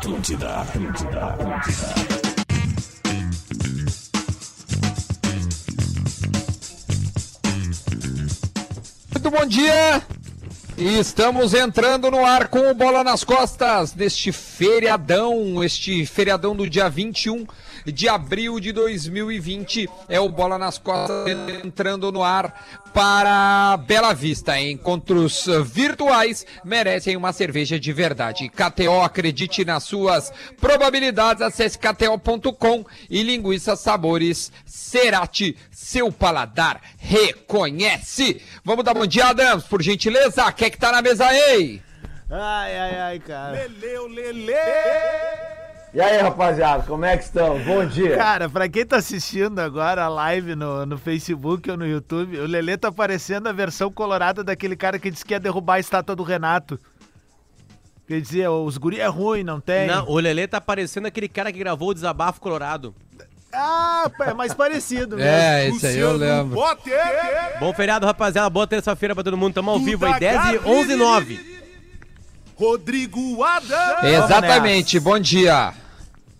[0.00, 1.94] Atlântida, Atlântida, Atlântida.
[9.12, 10.02] Muito bom dia!
[10.78, 16.66] E estamos entrando no ar com o Bola nas Costas deste feriadão, este feriadão do
[16.66, 17.46] dia 21 de
[18.08, 19.88] abril de 2020.
[20.08, 21.28] É o Bola nas Costas
[21.64, 24.58] entrando no ar para Bela Vista.
[24.60, 28.48] Encontros virtuais merecem uma cerveja de verdade.
[28.48, 31.42] KTO, acredite nas suas probabilidades.
[31.42, 38.42] Acesse kto.com e linguiça sabores Cerati, seu paladar reconhece.
[38.64, 40.50] Vamos dar bom dia, Adams, por gentileza.
[40.52, 41.80] Quem é que tá na mesa aí?
[42.30, 43.52] Ai, ai, ai, cara.
[43.52, 45.59] Leleu, Lele!
[45.92, 47.58] E aí, rapaziada, como é que estão?
[47.64, 48.16] Bom dia.
[48.16, 52.46] Cara, pra quem tá assistindo agora a live no, no Facebook ou no YouTube, o
[52.46, 56.14] Lelê tá parecendo a versão colorada daquele cara que disse que ia derrubar a estátua
[56.14, 56.78] do Renato.
[58.06, 59.88] Quer dizer, os guri é ruim, não tem?
[59.88, 62.94] Não, o Lelê tá parecendo aquele cara que gravou o Desabafo Colorado.
[63.52, 65.28] Ah, é mais parecido mesmo.
[65.28, 66.56] É, esse aí eu lembro.
[67.58, 68.48] Bom feriado, rapaziada.
[68.48, 69.54] Boa terça-feira pra todo mundo.
[69.54, 71.60] Tamo ao vivo aí, 10 e 11 e 9.
[72.60, 74.04] Rodrigo Adams!
[74.04, 75.72] Exatamente, bom dia.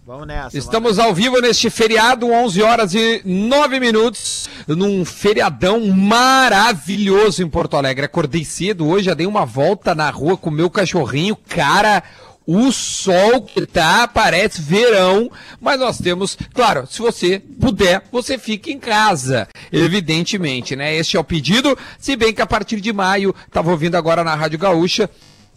[0.06, 0.56] Vamos nessa.
[0.56, 7.76] Estamos ao vivo neste feriado, 11 horas e 9 minutos, num feriadão maravilhoso em Porto
[7.76, 8.06] Alegre.
[8.06, 11.36] Acordei cedo hoje, já dei uma volta na rua com o meu cachorrinho.
[11.48, 12.02] Cara,
[12.46, 18.70] o sol que tá, parece verão, mas nós temos, claro, se você puder, você fica
[18.70, 20.96] em casa, evidentemente, né?
[20.96, 24.34] Este é o pedido, se bem que a partir de maio, estava ouvindo agora na
[24.34, 25.08] Rádio Gaúcha,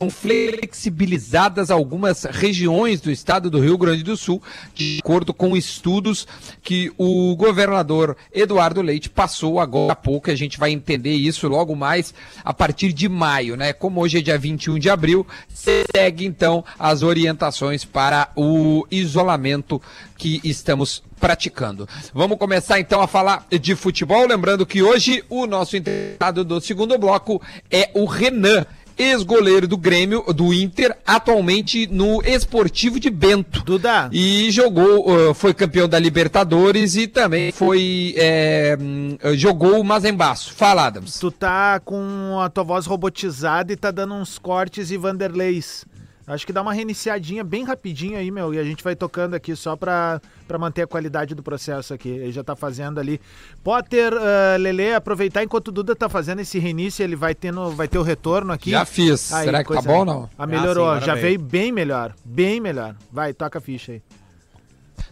[0.09, 4.41] flexibilizadas algumas regiões do estado do Rio Grande do Sul,
[4.73, 6.27] de acordo com estudos
[6.61, 10.31] que o governador Eduardo Leite passou agora há pouco.
[10.31, 13.73] A gente vai entender isso logo mais a partir de maio, né?
[13.73, 19.81] Como hoje é dia 21 de abril, segue então as orientações para o isolamento
[20.17, 21.87] que estamos praticando.
[22.13, 26.97] Vamos começar então a falar de futebol, lembrando que hoje o nosso entrevistado do segundo
[26.97, 27.41] bloco
[27.71, 28.65] é o Renan
[28.97, 33.63] ex-goleiro do Grêmio, do Inter, atualmente no Esportivo de Bento.
[33.63, 34.09] Duda.
[34.11, 38.13] E jogou, uh, foi campeão da Libertadores e também foi.
[38.17, 40.53] é, hum, jogou o Mazembaço.
[40.53, 41.19] Fala, Adams.
[41.19, 45.85] Tu tá com a tua voz robotizada e tá dando uns cortes e Vanderleis.
[46.25, 49.55] Acho que dá uma reiniciadinha bem rapidinho aí, meu, e a gente vai tocando aqui
[49.55, 52.09] só pra, pra manter a qualidade do processo aqui.
[52.09, 53.19] Ele já tá fazendo ali.
[53.61, 57.87] Potter, uh, Lele, aproveitar enquanto o Duda tá fazendo esse reinício, ele vai, tendo, vai
[57.87, 58.71] ter o retorno aqui.
[58.71, 59.33] Já fiz.
[59.33, 60.29] Aí, Será que tá bom ou não?
[60.37, 62.95] Ah, melhorou, Ah, sim, já veio bem melhor, bem melhor.
[63.11, 64.01] Vai, toca a ficha aí.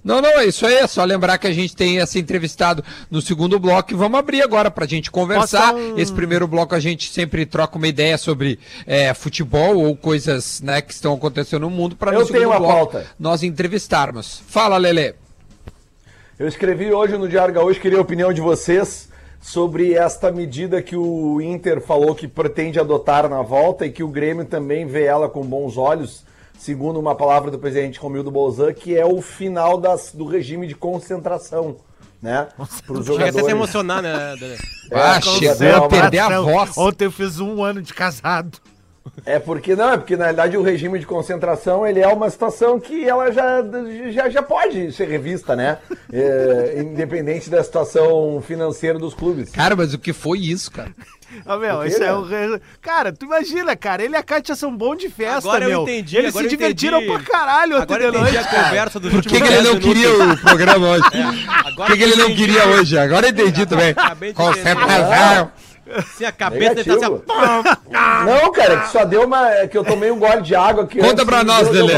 [0.03, 0.75] Não, não, é isso aí.
[0.75, 4.41] É só lembrar que a gente tem esse entrevistado no segundo bloco e vamos abrir
[4.41, 5.75] agora pra gente conversar.
[5.75, 10.59] Um- Esse primeiro bloco a gente sempre troca uma ideia sobre é, futebol ou coisas
[10.61, 13.05] né, que estão acontecendo no mundo para no segundo uma bloco pauta.
[13.19, 14.41] nós entrevistarmos.
[14.47, 15.13] Fala, Lele.
[16.39, 19.09] Eu escrevi hoje no Diário Gaúcho, queria a opinião de vocês
[19.39, 24.07] sobre esta medida que o Inter falou que pretende adotar na volta e que o
[24.07, 26.23] Grêmio também vê ela com bons olhos,
[26.61, 30.75] segundo uma palavra do presidente Romildo Bolzan, que é o final das, do regime de
[30.75, 31.77] concentração,
[32.21, 32.49] né?
[32.85, 34.57] Para os Chega até se emocionar, né, Lelê?
[34.93, 36.77] Ah, É, chegou a perder a voz.
[36.77, 38.59] Ontem eu fiz um ano de casado.
[39.25, 42.79] É porque não, é porque na realidade o regime de concentração ele é uma situação
[42.79, 43.57] que ela já,
[44.11, 45.77] já, já pode ser revista, né?
[46.11, 49.49] É, independente da situação financeira dos clubes.
[49.51, 50.91] Cara, mas o que foi isso, cara?
[51.45, 52.13] Ah, meu, isso é né?
[52.13, 52.23] o.
[52.23, 55.69] re- Cara, tu imagina, cara, ele e a Kátia são bons de festa, Agora eu
[55.69, 55.81] meu.
[55.83, 57.23] entendi, Eles agora se eu divertiram entendi.
[57.23, 58.37] pra caralho ontem Agora de eu entendi noite.
[58.47, 58.63] a cara.
[58.69, 60.39] conversa dos Por que, que ele 10 não queria minutos.
[60.41, 61.03] o programa hoje?
[61.47, 62.97] Agora Por que, que ele não queria hoje?
[62.97, 63.91] Agora eu entendi também.
[63.91, 64.57] Acabei de entender.
[64.57, 65.51] Concentração.
[66.17, 68.25] Sim, a cabeça dele tá assim, ó.
[68.25, 69.49] Não, cara, que só deu uma.
[69.51, 70.99] é que eu tomei um gole de água aqui.
[70.99, 71.93] Conta antes pra nós, Lelê.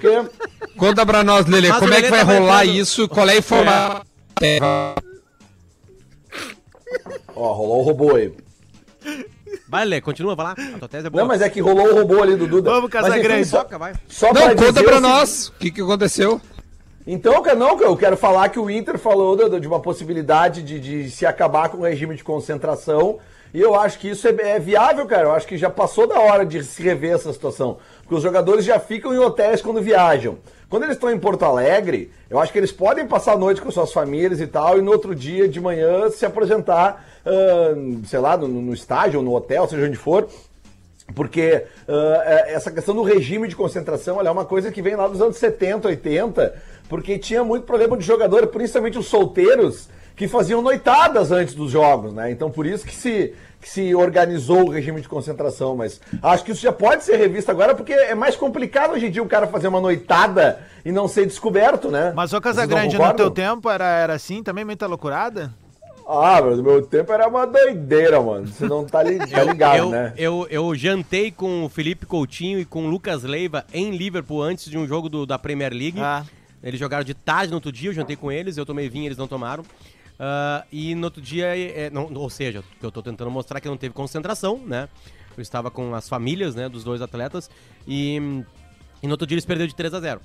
[0.00, 0.22] quê?
[0.76, 3.08] Conta pra nós, Lele, Mas como é que Lelê vai tá rolar entrando- isso?
[3.08, 4.02] Qual é a informação?
[7.34, 8.32] Ó, rolou o robô aí.
[9.68, 10.52] Vai, Lelê, continua, vai lá.
[10.74, 11.22] A tua tese é boa.
[11.22, 12.70] Não, mas é que rolou o robô ali do Duda.
[12.70, 13.46] Vamos, Casagrande.
[13.46, 13.66] Só,
[14.08, 16.40] só Não, pra conta dizer pra nós o que, que aconteceu.
[17.06, 21.26] Então, não, eu quero falar que o Inter falou de, uma possibilidade de, de se
[21.26, 23.18] acabar com o regime de concentração.
[23.52, 25.24] E eu acho que isso é, é viável, cara.
[25.24, 27.78] Eu acho que já passou da hora de se rever essa situação.
[28.02, 30.38] Porque os jogadores já ficam em hotéis quando viajam.
[30.70, 33.70] Quando eles estão em Porto Alegre, eu acho que eles podem passar a noite com
[33.70, 37.74] suas famílias e tal, e no outro dia de manhã se apresentar, ah,
[38.06, 40.26] sei lá, no, no estádio ou no hotel, seja onde for,
[41.14, 45.20] porque é- essa questão do regime de concentração é uma coisa que vem lá dos
[45.20, 46.54] anos 70, 80,
[46.88, 52.12] porque tinha muito problema de jogador, principalmente os solteiros, que faziam noitadas antes dos jogos,
[52.12, 52.30] né?
[52.30, 55.74] Então por isso que se, que se organizou o regime de concentração.
[55.74, 59.10] Mas acho que isso já pode ser revisto agora, porque é mais complicado hoje em
[59.10, 62.12] dia o cara fazer uma noitada e não ser descoberto, né?
[62.14, 65.50] Mas o Casagrande, no teu tempo, era, era assim também, muita loucurada?
[66.06, 68.46] Ah, mas no meu tempo era uma doideira, mano.
[68.48, 70.12] Você não tá, li- tá ligado, eu, né?
[70.18, 74.68] eu, eu jantei com o Felipe Coutinho e com o Lucas Leiva em Liverpool antes
[74.68, 76.00] de um jogo do- da Premier League.
[76.00, 76.24] Ah.
[76.62, 79.18] Eles jogaram de tarde no outro dia, eu jantei com eles, eu tomei vinho, eles
[79.18, 79.64] não tomaram.
[80.18, 83.68] Ah, e no outro dia, é, não- ou seja, eu tô tentando mostrar é que
[83.68, 84.88] não teve concentração, né?
[85.36, 87.50] Eu estava com as famílias, né, dos dois atletas
[87.88, 88.44] e,
[89.02, 90.20] e no outro dia eles perderam de 3 a 0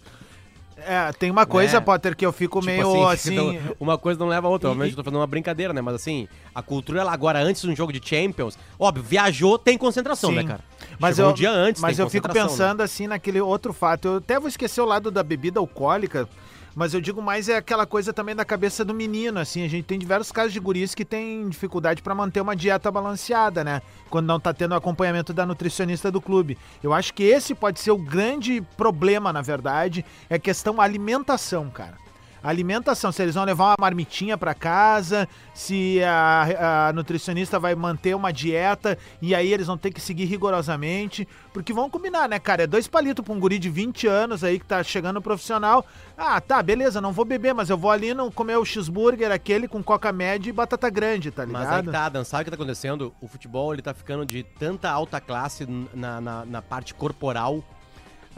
[0.76, 1.80] É, tem uma coisa, É.
[1.82, 3.34] Potter, que eu fico Tipo meio assim.
[3.58, 4.70] então, uma coisa não leva a outra.
[4.70, 5.82] Obviamente eu tô fazendo uma brincadeira, né?
[5.82, 9.78] Mas assim, a cultura ela agora, antes de um jogo de Champions, óbvio, viajou, tem
[9.78, 10.36] concentração, Sim.
[10.36, 10.64] né, cara?
[11.00, 12.34] Mas Chegou eu, um dia antes, mas tem eu fico né?
[12.34, 14.08] pensando assim naquele outro fato.
[14.08, 16.28] Eu até vou esquecer o lado da bebida alcoólica,
[16.76, 19.64] mas eu digo mais é aquela coisa também da cabeça do menino, assim.
[19.64, 23.64] A gente tem diversos casos de guris que têm dificuldade para manter uma dieta balanceada,
[23.64, 23.82] né?
[24.10, 26.58] Quando não tá tendo acompanhamento da nutricionista do clube.
[26.84, 31.70] Eu acho que esse pode ser o grande problema, na verdade, é a questão alimentação,
[31.70, 32.07] cara.
[32.48, 38.16] Alimentação, se eles vão levar uma marmitinha para casa, se a, a nutricionista vai manter
[38.16, 42.64] uma dieta e aí eles vão ter que seguir rigorosamente, porque vão combinar, né, cara?
[42.64, 45.86] É dois palitos pra um guri de 20 anos aí que tá chegando no profissional.
[46.18, 49.68] Ah, tá, beleza, não vou beber, mas eu vou ali no, comer o cheeseburger aquele
[49.68, 51.66] com coca média e batata grande, tá ligado?
[51.66, 53.14] Mas aí tá, Dan, sabe o que tá acontecendo?
[53.20, 57.62] O futebol, ele tá ficando de tanta alta classe na, na, na parte corporal,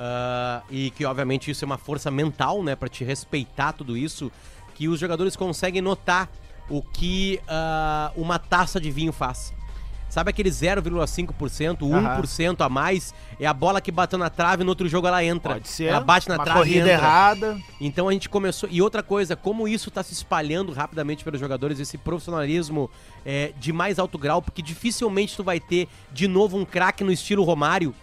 [0.01, 4.31] ah, e que, obviamente, isso é uma força mental, né, pra te respeitar tudo isso,
[4.74, 6.30] que os jogadores conseguem notar
[6.69, 9.54] o que ah, uma taça de vinho faz.
[10.10, 13.13] Sabe aquele 0,5%, 1% a mais?
[13.40, 15.54] É a bola que bateu na trave no outro jogo ela entra.
[15.54, 15.84] Pode ser.
[15.84, 16.94] Ela bate na uma trave e corrida entra.
[16.94, 17.62] errada.
[17.80, 18.68] Então a gente começou.
[18.72, 22.90] E outra coisa, como isso tá se espalhando rapidamente pelos jogadores, esse profissionalismo
[23.24, 27.12] é, de mais alto grau, porque dificilmente tu vai ter de novo um craque no
[27.12, 27.94] estilo Romário.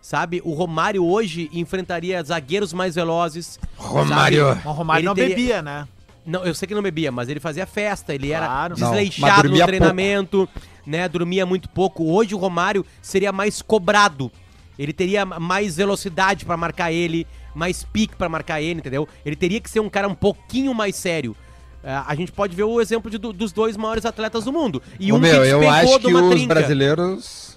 [0.00, 0.40] Sabe?
[0.44, 3.58] O Romário hoje enfrentaria zagueiros mais velozes.
[3.76, 4.46] Romário.
[4.48, 4.68] sabe?
[4.68, 5.88] O Romário Ele não teria- bebia, né?
[6.24, 8.74] Não, eu sei que não bebia, mas ele fazia festa, ele era Claro.
[8.78, 10.48] Não, mas desleixado dormia no treinamento,
[10.86, 11.08] né?
[11.08, 12.04] Dormia muito pouco.
[12.12, 14.30] Hoje o Romário seria mais cobrado.
[14.78, 19.08] Ele teria mais velocidade pra marcar ele, mais pique pra marcar ele, entendeu?
[19.24, 21.34] Ele teria que ser um cara um pouquinho mais sério.
[21.82, 24.82] Ah, a gente pode ver o exemplo de- do- dos dois maiores atletas do mundo.
[25.00, 26.54] E Ô, um meu, eu despencou acho de que uma os trinca.
[26.54, 27.47] brasileiros.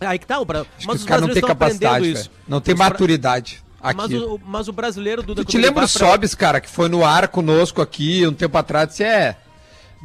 [0.00, 0.60] Aí que tá, o Bra...
[0.60, 2.24] Acho que mas os caras não têm capacidade, isso.
[2.24, 2.30] velho.
[2.46, 3.96] Não tem Os maturidade aqui.
[3.96, 6.68] Mas o, mas o brasileiro, Duda, Tu te lembra o vai pra- Sobis, cara, que
[6.68, 9.36] foi no ar conosco aqui um tempo atrás, disse, é,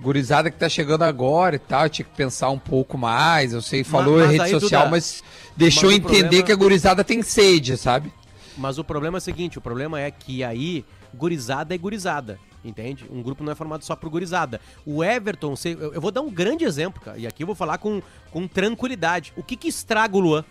[0.01, 3.83] gurizada que tá chegando agora e tal, tinha que pensar um pouco mais, eu sei,
[3.83, 5.23] falou mas em rede social, Duda, mas
[5.57, 8.11] deixou mas entender problema- que a gurizada tem sede, sabe?
[8.57, 13.06] Mas o problema é o seguinte, o problema é que aí gurizada é gurizada, entende?
[13.12, 14.60] Um grupo não é formado só por gurizada.
[14.86, 17.56] O Everton, se- eu, eu vou dar um grande exemplo, cara, e aqui eu vou
[17.56, 19.34] falar com, com tranquilidade.
[19.36, 20.44] O que que estraga o Luan?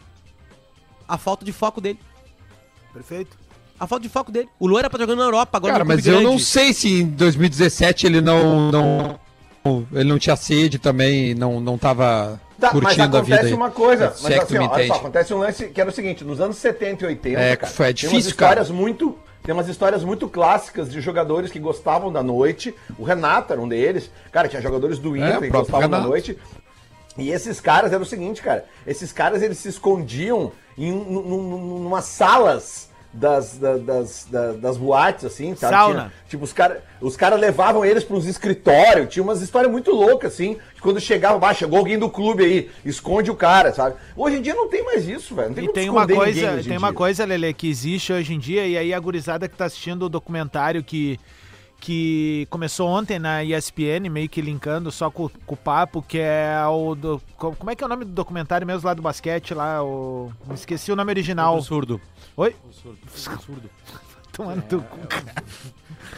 [1.09, 1.99] A falta de foco dele.
[2.93, 3.37] Perfeito.
[3.79, 4.49] A falta de foco dele.
[4.59, 6.45] O Luan era pra jogar na Europa, agora Cara, mas eu não grande.
[6.45, 9.21] sei se em 2017 ele não, não
[9.93, 13.55] ele não tinha sede também, não, não tava Tá, mas curtindo a vida acontece aí.
[13.55, 15.93] uma coisa, mas é que assim, ó, olha só, acontece um lance que era o
[15.93, 19.19] seguinte, nos anos 70 e 80, É, cara, foi- é tem umas difícil, histórias muito,
[19.43, 23.69] tem umas histórias muito clássicas de jogadores que gostavam da noite, o Renato era um
[23.69, 26.09] deles, cara, tinha jogadores do É, Inter o que gostavam da Renato.
[26.09, 26.39] noite,
[27.17, 31.79] e esses caras eram o seguinte, cara, esses caras eles se escondiam em num- num-
[31.81, 35.75] numas salas das, da- das, da- das boates, assim, sabe?
[35.75, 35.95] Sauna.
[36.01, 39.91] Tinha- tipo, os caras os cara levavam eles para uns escritórios, tinha umas histórias muito
[39.91, 43.97] loucas, assim, que quando chegava, ah, chegou alguém do clube aí, esconde o cara, sabe?
[44.17, 45.49] Hoje em dia não tem mais isso, velho.
[45.49, 46.97] Não tem E tem uma coisa, tem uma dia.
[46.97, 50.09] coisa, Lele, que existe hoje em dia, e aí a gurizada que tá assistindo o
[50.11, 51.19] documentário que,
[51.81, 56.63] que começou ontem na ESPN, meio que linkando só com, com o papo, que é
[56.69, 57.23] o do.
[57.39, 59.83] co- Como é que é o nome do documentário mesmo lá do basquete lá?
[59.83, 61.55] O, esqueci o nome original.
[61.57, 61.99] Absurdo.
[62.37, 62.55] Oi?
[63.27, 63.71] Absurdo.
[64.69, 64.99] Teu cu.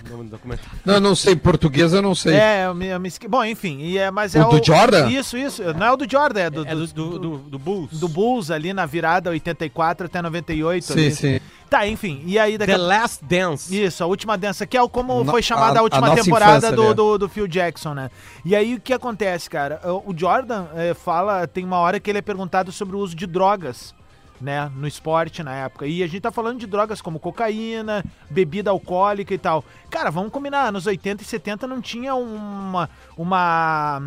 [0.06, 0.70] O nome do documentário.
[0.84, 2.34] Não, eu não sei, português eu não sei.
[2.34, 3.26] É, eu me, eu me esque...
[3.26, 5.08] Bom, enfim, e é, mas O é do Jordan?
[5.10, 5.62] Isso, isso.
[5.74, 7.98] Não é o do Jordan, é do, É do, do, do, do Bulls.
[7.98, 10.84] do Bulls ali na virada 84 até 98.
[10.84, 11.10] Sim, ali.
[11.14, 11.40] sim.
[11.68, 12.22] Tá, enfim.
[12.26, 13.82] E aí daqui The a Last Dance.
[13.82, 16.08] Isso, a última dança, que é o- como No- foi chamada a, a- a última
[16.08, 18.10] nossa temporada infância do, do, do Phil Jackson, né?
[18.44, 19.80] E aí o que acontece, cara?
[19.84, 23.16] O o Jordan eh, fala, tem uma hora que ele é perguntado sobre o uso
[23.16, 23.94] de drogas,
[24.42, 24.70] né?
[24.74, 25.86] No esporte na época.
[25.86, 29.64] E a gente tá falando de drogas como cocaína, bebida alcoólica e tal.
[29.88, 32.90] Cara, vamos combinar, nos 80 e 70 não tinha uma.
[33.16, 34.02] uma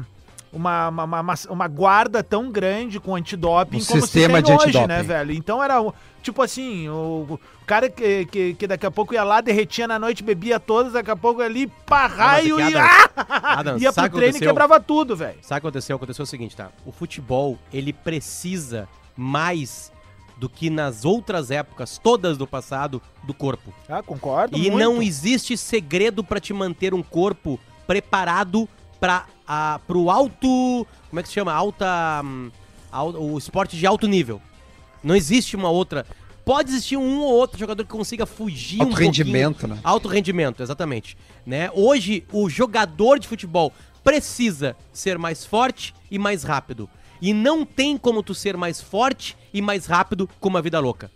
[0.53, 4.55] uma, uma, uma, uma guarda tão grande com antidoping Um como sistema se de tem
[4.55, 4.87] hoje, antidoping.
[4.87, 5.33] né, velho?
[5.33, 5.83] Então era
[6.23, 7.37] tipo assim, o,
[7.67, 11.11] cara que, que, que daqui a pouco ia lá, derretia na noite, bebia todas, daqui
[11.11, 13.63] a pouco ali, pá, raio aqui, e ah!
[13.77, 15.37] Ia pro treino e quebrava tudo, velho.
[15.41, 15.97] Sabe o que aconteceu?
[15.97, 16.69] Aconteceu o seguinte, tá?
[16.85, 19.91] O futebol, ele precisa mais
[20.37, 23.73] do que nas outras épocas, todas do passado, do corpo.
[23.87, 24.57] Ah, concordo.
[24.57, 24.77] E muito.
[24.77, 28.67] não existe segredo pra te manter um corpo preparado
[28.99, 29.25] para
[29.87, 31.53] pro alto, como é que se chama?
[31.53, 32.49] Alta hum,
[32.91, 34.41] al- o esporte de alto nível.
[35.03, 36.05] Não existe uma outra.
[36.43, 39.75] Pode existir um ou outro jogador que consiga fugir Alto um rendimento, pouquinho.
[39.75, 39.81] né?
[39.83, 41.17] Alto rendimento, exatamente.
[41.45, 41.69] Né?
[41.73, 43.71] Hoje, o jogador de futebol
[44.03, 46.87] precisa ser mais forte e mais rápido.
[47.21, 51.09] E não tem como tu ser mais forte e mais rápido com uma vida louca.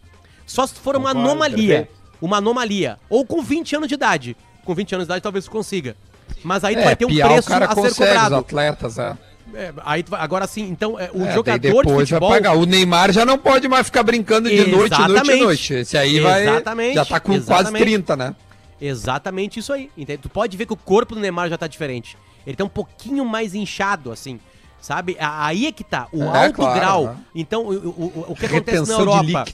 [0.45, 1.89] Só se for uma anomalia.
[2.21, 2.97] Uma anomalia.
[3.09, 4.35] Ou com 20 anos de idade.
[4.65, 5.95] Com 20 anos de idade talvez tu consiga.
[6.43, 8.35] Mas aí tu É, vai ter um preço o cara a ser consegue, os cobrado.
[8.35, 9.17] atletas, é.
[9.53, 12.29] É, aí vai- agora sim, então, é, o É, jogador de depois futebol...
[12.29, 12.55] vai pagar.
[12.55, 15.73] O Neymar já não pode mais ficar brincando de noite, noite, noite.
[15.73, 16.43] Esse aí vai.
[16.43, 17.81] Exatamente, Já tá com quase exatamente.
[17.83, 18.35] 30, né?
[18.79, 19.89] Exatamente isso aí.
[19.97, 20.19] Entende?
[20.23, 22.17] Tu pode ver que o corpo do Neymar já tá diferente.
[22.45, 24.39] Ele tá um pouquinho mais inchado, assim.
[24.81, 25.17] Sabe?
[25.19, 26.07] Aí é que tá.
[26.11, 27.03] O É, alto claro, grau.
[27.05, 27.15] né?
[27.35, 29.45] Então, o, o, o- que acontece na Retenção Europa?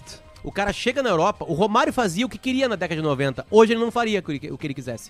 [0.44, 3.46] O cara chega na Europa, o Romário fazia o que queria na década de 90.
[3.50, 4.24] Hoje ele não faria o
[4.58, 5.10] que ele- quisesse.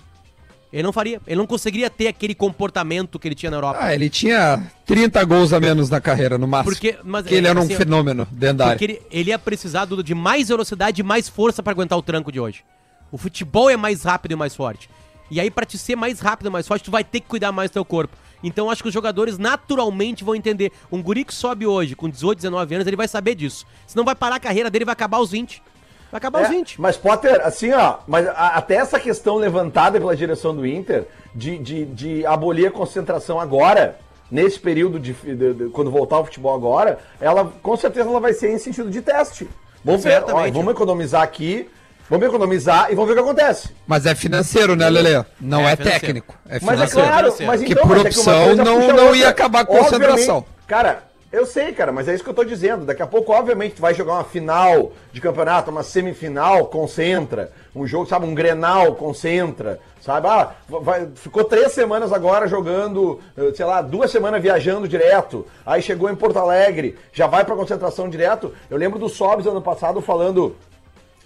[0.72, 1.22] Ele não faria.
[1.28, 3.80] Ele não conseguiria ter aquele comportamento que ele tinha na Europa.
[3.82, 6.72] Ah, ele tinha 30 gols a menos na carreira, no máximo.
[6.74, 8.84] Porque- mas, ele era um assim, fenômeno dentro da área.
[8.84, 12.40] Ele, ele ia precisar de mais velocidade e mais força pra aguentar o tranco de
[12.40, 12.64] hoje.
[13.12, 14.90] O futebol é mais rápido e mais forte.
[15.30, 17.70] E aí, pra te ser mais rápido mais forte, tu vai ter que cuidar mais
[17.70, 18.16] do teu corpo.
[18.44, 20.72] Então, acho que os jogadores naturalmente vão entender.
[20.92, 23.66] Um guri que sobe hoje com 18, 19 anos, ele vai saber disso.
[23.88, 25.64] Senão vai parar a carreira dele e vai acabar aos 20.
[26.12, 26.80] Vai acabar aos É, 20.
[26.80, 31.58] Mas Potter, assim, ó, mas a- até essa questão levantada pela direção do Inter de,
[31.58, 33.98] de, de abolir a concentração agora,
[34.30, 38.34] nesse período de, de- de- quando voltar ao futebol agora, ela com certeza ela vai
[38.34, 39.50] ser em sentido de teste.
[39.84, 41.68] Vamos ver, ó, vamos economizar aqui,
[42.10, 43.70] vamos economizar e vamos ver o que acontece.
[43.88, 45.26] Mas é financeiro, né, Lele?
[45.40, 46.00] Não É é, financeiro.
[46.02, 46.36] técnico.
[46.48, 47.08] É Mas é financeiro.
[47.08, 47.52] claro, financeiro.
[47.52, 49.18] mas Que então, por mas é que uma opção coisa não- não outra.
[49.18, 50.46] ia acabar com a concentração.
[50.68, 52.86] Cara, eu sei, cara, mas é isso que eu tô dizendo.
[52.86, 57.52] Daqui a pouco, obviamente, tu vai jogar uma final de campeonato, uma semifinal, concentra.
[57.76, 59.80] Um jogo, sabe, um Grenal, concentra.
[60.00, 60.28] Sabe?
[60.28, 65.46] Ah, vai- ficou três semanas agora jogando, eh, sei lá, duas semanas viajando direto.
[65.66, 68.54] Aí chegou em Porto Alegre, já vai pra concentração direto.
[68.70, 70.56] Eu lembro do Sobs ano passado falando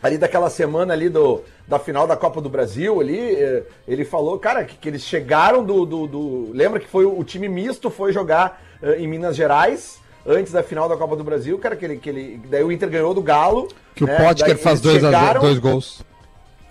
[0.02, 4.40] ali daquela semana ali do, da final da Copa do Brasil ali, eh, ele falou,
[4.40, 7.90] cara, que, que eles chegaram do, do, do- Lembra que foi o, o time misto
[7.90, 11.86] foi jogar eh, em Minas Gerais antes da final da Copa do Brasil, cara, que
[11.86, 12.42] ele, que ele.
[12.50, 13.68] Daí o Inter ganhou do Galo.
[13.96, 14.18] Que o né?
[14.18, 16.02] Potker Daí faz dois, chegaram- dois gols.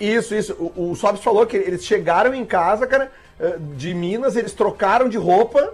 [0.00, 0.52] isso, isso.
[0.76, 5.08] O, o Sobs falou que eles chegaram em casa, cara, eh, de Minas, eles trocaram
[5.08, 5.72] de roupa,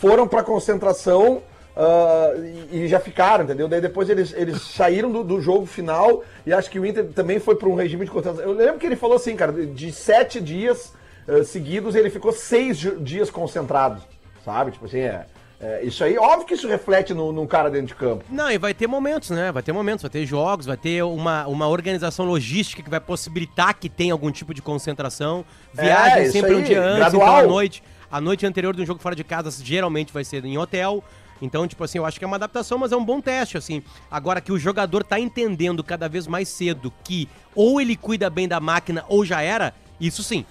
[0.00, 1.42] foram pra concentração
[1.76, 2.32] ah,
[2.70, 3.66] e, e já ficaram, entendeu?
[3.68, 7.38] Daí depois eles, eles saíram do, do jogo final e acho que o Inter também
[7.40, 8.44] foi pra um regime de concentração.
[8.50, 10.92] Eu lembro que ele falou assim, cara, de- sete dias
[11.26, 14.00] eh, seguidos ele ficou seis dias concentrado,
[14.44, 14.70] sabe?
[14.72, 15.26] Tipo assim, é.
[15.60, 18.24] é, isso aí, óbvio que isso reflete no, num cara dentro de campo.
[18.30, 19.50] Não, e vai ter momentos, né?
[19.50, 23.74] Vai ter momentos, vai ter jogos, vai ter uma, uma organização logística que vai possibilitar
[23.74, 25.44] que tenha algum tipo de concentração.
[25.72, 27.22] Viagem É, sempre um aí, dia antes, gradual.
[27.28, 27.82] então à noite.
[28.12, 31.02] A noite anterior de um jogo fora de casa geralmente vai ser em hotel.
[31.42, 33.82] Então, tipo assim, eu acho que é uma adaptação, mas é um bom teste, assim.
[34.10, 38.48] Agora que o jogador tá entendendo cada vez mais cedo que ou ele cuida bem
[38.48, 40.44] da máquina ou já era, isso sim.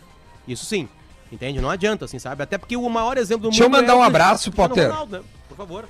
[0.47, 0.87] Isso sim.
[1.31, 1.59] Entende?
[1.59, 2.43] Não adianta, assim, sabe?
[2.43, 4.87] Até porque o maior exemplo do Deixa eu mundo mandar é um abraço, Potter.
[4.89, 5.23] Ronaldo, né?
[5.49, 5.85] Por favor.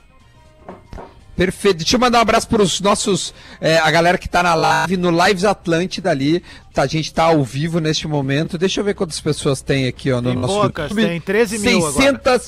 [1.36, 1.78] Perfeito.
[1.78, 4.98] Deixa eu mandar um abraço para os nossos, é, a galera que tá na live,
[4.98, 6.44] no Lives Atlântida ali.
[6.74, 8.58] Tá, a gente tá ao vivo neste momento.
[8.58, 11.08] Deixa eu ver quantas pessoas tem aqui, ó, no Tem nosso poucas, YouTube.
[11.08, 12.42] tem 13 mil agora.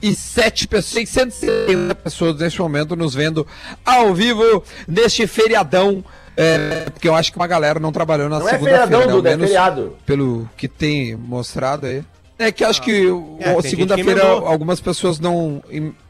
[0.00, 3.46] 667 pessoas, 670 pessoas neste momento nos vendo
[3.84, 6.04] ao vivo neste feriadão.
[6.36, 9.12] é, porque eu acho que uma galera não trabalhou na Não é segunda-feira, feriadão, né?
[9.12, 9.96] Ao Duda, é menos feriado.
[10.04, 12.04] pelo que tem mostrado aí.
[12.38, 15.62] É que acho que o- É, o- gente segunda-feira que algumas pessoas não.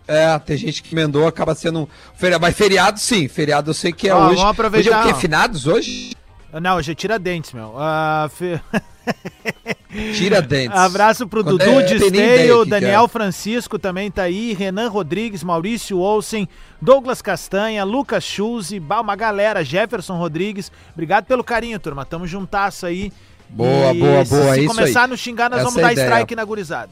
[0.08, 2.42] É, tem gente que emendou, acaba sendo um feriado.
[2.42, 4.34] Mas feriado sim, feriado eu sei que é Ó, hoje.
[4.36, 5.20] vamos aproveitar, Hoje é o quê?
[5.20, 6.12] Finados hoje?
[6.60, 7.74] Não, hoje é Tiradentes, meu.
[7.78, 8.60] Ah, fe-
[10.14, 10.76] Tira dentes.
[10.78, 13.08] Abraço pro Quando- Dudu é, Disteio, Daniel é.
[13.08, 16.48] Francisco também tá aí, Renan Rodrigues, Maurício Olsen,
[16.80, 20.70] Douglas Castanha, Lucas Schulze, uma galera, Jefferson Rodrigues.
[20.92, 22.04] Obrigado pelo carinho, turma.
[22.04, 23.12] Tamo juntasso aí.
[23.48, 25.82] Boa, E boa, boa, Se é isso começar a nos xingar, nós Essa vamos é
[25.82, 26.06] dar ideia.
[26.08, 26.90] strike na gurizada.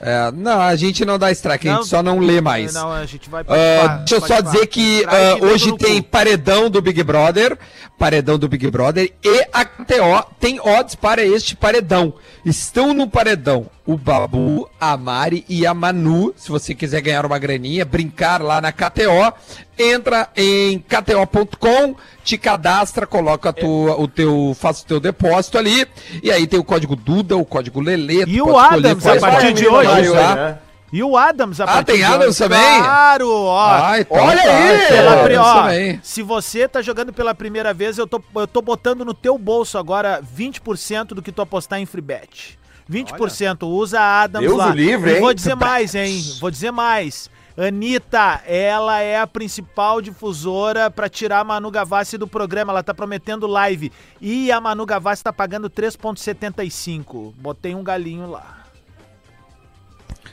[0.00, 2.74] É, não, a gente não dá strike, a Não, gente só não lê mais.
[2.74, 6.08] Não, a gente vai participar, deixa eu só dizer que dedo hoje tem cu.
[6.08, 7.56] paredão do Big Brother,
[7.98, 12.14] paredão do Big Brother e a KTO tem odds para este paredão.
[12.44, 16.32] Estão no paredão o Babu, a Mari e a Manu.
[16.36, 19.32] Se você quiser ganhar uma graninha, brincar lá na KTO,
[19.78, 25.86] entra em kto.com, te cadastra, coloca a tua, o teu, faz o teu depósito ali,
[26.22, 28.24] e aí tem o código Duda, o código Lelê.
[28.26, 30.58] E o Adams, a partir de hoje, né?
[30.92, 32.78] E o Adams, a Ah, partir tem de Adams também?
[32.78, 33.68] Claro, ó.
[33.68, 34.76] Ah, então Olha tá, aí!
[34.84, 35.64] então Pela pri- ó,
[36.04, 39.76] se você tá jogando pela primeira vez, eu tô, eu tô botando no teu bolso
[39.76, 42.56] agora 20% do que tu apostar em free bet.
[42.90, 43.66] 20%.
[43.66, 44.70] Usa a Adams Deus lá.
[44.74, 45.20] livre, e hein?
[45.20, 46.22] vou dizer mais, hein?
[46.40, 47.30] Vou dizer mais.
[47.56, 52.72] Anitta, ela é a principal difusora pra tirar a Manu Gavassi do programa.
[52.72, 53.92] Ela tá prometendo live.
[54.20, 57.32] E a Manu Gavassi tá pagando 3,75.
[57.36, 58.58] Botei um galinho lá.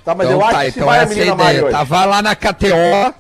[0.04, 1.64] Tá, mas então eu acho tá, que se então vai a essa é a ideia.
[1.66, 1.72] hoje.
[1.72, 3.14] Tá, vai lá na KTO.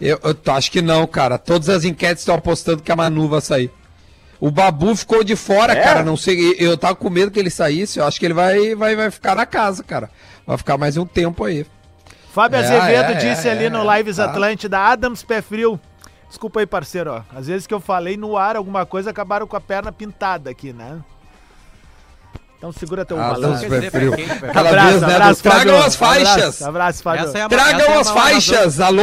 [0.00, 1.36] Eu, eu tô- acho que não, cara.
[1.36, 3.70] Todas as enquetes estão apostando que a Manu vai sair.
[4.40, 5.82] O Babu ficou de fora, É?
[5.82, 6.02] cara.
[6.04, 6.54] Não sei.
[6.58, 7.98] Eu tava com medo que ele saísse.
[7.98, 10.10] Eu acho que ele vai, vai, vai ficar na casa, cara.
[10.46, 11.66] Vai ficar mais um tempo aí.
[12.32, 14.26] Fábio É, Azevedo é, disse é, ali no é, Lives tá.
[14.26, 15.80] Atlântida, Adams Pé Frio.
[16.28, 17.22] Desculpa aí, parceiro, ó.
[17.36, 20.72] Às vezes que eu falei no ar alguma coisa, acabaram com a perna pintada aqui,
[20.72, 20.98] né?
[22.58, 23.64] Então segura teu Ah, balanço.
[23.64, 24.12] Adams Pé Frio.
[24.14, 25.14] Quem Aquela Abraço, vez, né?
[25.14, 25.86] abraço, Tragam Fábio.
[25.86, 26.62] as faixas.
[26.62, 27.38] Abraço, abraço Fábio.
[27.38, 28.80] É Tragam é as faixas.
[28.80, 29.02] Alô?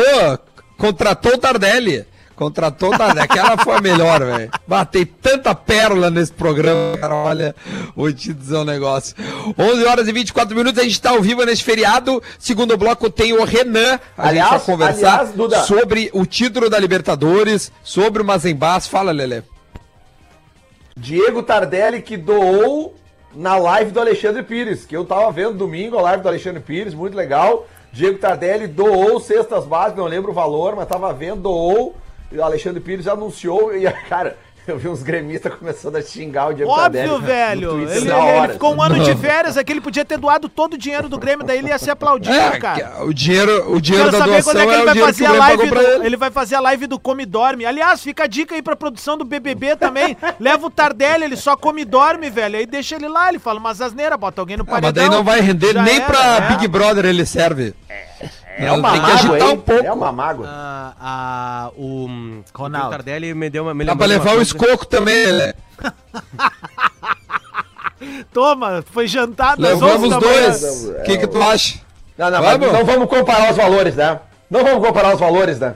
[0.77, 2.05] Contratou o Tardelli.
[2.35, 3.21] Contratou Tardelli.
[3.21, 4.51] Aquela foi a melhor, velho.
[4.67, 7.15] Batei tanta pérola nesse programa, cara.
[7.15, 7.55] Olha,
[7.95, 9.15] vou te dizer um negócio.
[9.57, 12.21] 11 horas e 24 minutos, a gente tá ao vivo nesse feriado.
[12.37, 13.99] Segundo bloco tem o Renan.
[14.17, 15.63] A Aliás- gente vai conversar aliás, Duda.
[15.63, 18.85] sobre o título da Libertadores, sobre o Mazembás.
[18.87, 19.41] Fala, Lelê.
[20.97, 22.95] Diego Tardelli que doou
[23.33, 26.93] na live do Alexandre Pires, que eu tava vendo domingo a live do Alexandre Pires,
[26.93, 27.67] muito legal.
[27.91, 31.95] Diego Tardelli doou cestas básicas, não lembro o valor, mas tava vendo, doou.
[32.31, 34.35] E o Alexandre Pires anunciou e, cara,
[34.67, 37.07] eu vi uns gremistas começando a xingar o Diego Tardelli.
[37.09, 37.69] Óbvio, no velho.
[37.69, 40.77] Twitter Ele, ele- ficou um ano de férias aqui, ele podia ter doado todo o
[40.77, 43.05] dinheiro do Grêmio, daí ele ia ser aplaudido, É, cara.
[43.05, 44.95] o dinheiro, o dinheiro Quero da saber doação quando é que é ele o vai
[45.05, 46.05] fazer o a Grêmio live do, ele.
[46.07, 47.63] ele vai fazer a live do Come Dorme.
[47.63, 50.17] Aliás, fica a dica aí pra produção do BBB também.
[50.39, 52.57] Leva o Tardelli, ele só come e dorme, velho.
[52.57, 54.91] Aí deixa ele lá, ele fala umas asneiras, bota alguém no Ah, paredão.
[54.91, 56.41] mas daí não vai render nem era, pra é.
[56.49, 57.75] Big Brother ele serve.
[57.87, 58.03] É
[58.71, 59.53] uma tem que mágoa, agitar hein?
[59.53, 59.85] um pouco.
[59.85, 60.47] É uma mágoa.
[60.49, 62.87] Ah, ah, o hum, Ronaldo.
[62.87, 63.73] o Tardelli me deu uma.
[63.73, 64.43] Me Dá pra levar o coisa.
[64.43, 65.53] escoco também, Lelê.
[68.33, 70.85] Toma, foi jantado às 11 Levamos dois.
[70.89, 71.79] O que, que tu acha?
[72.17, 74.19] Não, não, mas não vamos comparar os valores, né?
[74.49, 75.75] Não vamos comparar os valores, né?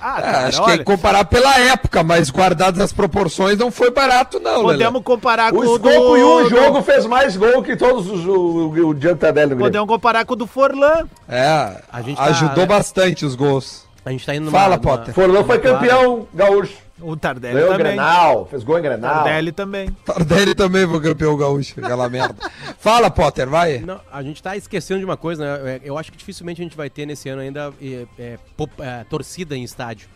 [0.00, 3.70] Ah, É, cara, acho que olha, é comparar pela época, mas guardadas as proporções, não
[3.70, 4.72] foi barato, não, Lelê.
[4.78, 5.88] podemos comparar com O o do...
[5.90, 9.56] Escoco em um do- jogo fez mais gol que todos os o, o.
[9.58, 11.04] Podemos comparar com o do Forlan.
[11.28, 13.84] É, A gente tá- ajudou bastante os gols.
[14.04, 14.58] A gente tá indo numa.
[14.58, 15.14] Fala, numa- Potter.
[15.14, 16.83] Forlan foi campeão gaúcho.
[17.00, 17.86] O Tardelli Ganhou o também.
[17.92, 19.14] Grenal, fez gol em Grenal.
[19.14, 19.88] Tardelli também.
[20.04, 22.36] Tardelli também foi campeão gaúcho, aquela merda.
[22.78, 23.78] Fala, Potter, vai.
[23.78, 25.72] Não, a gente tá esquecendo de uma coisa, né?
[25.76, 28.80] É, Eu acho que dificilmente a gente vai ter nesse ano ainda é, é, pop-
[28.80, 30.08] é, torcida em estádio.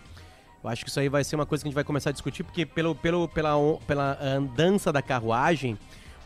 [0.63, 2.13] Eu acho que isso aí vai ser uma coisa que a gente vai começar a
[2.13, 3.55] discutir, porque pelo, pelo, pela,
[3.87, 5.77] pela andança da carruagem,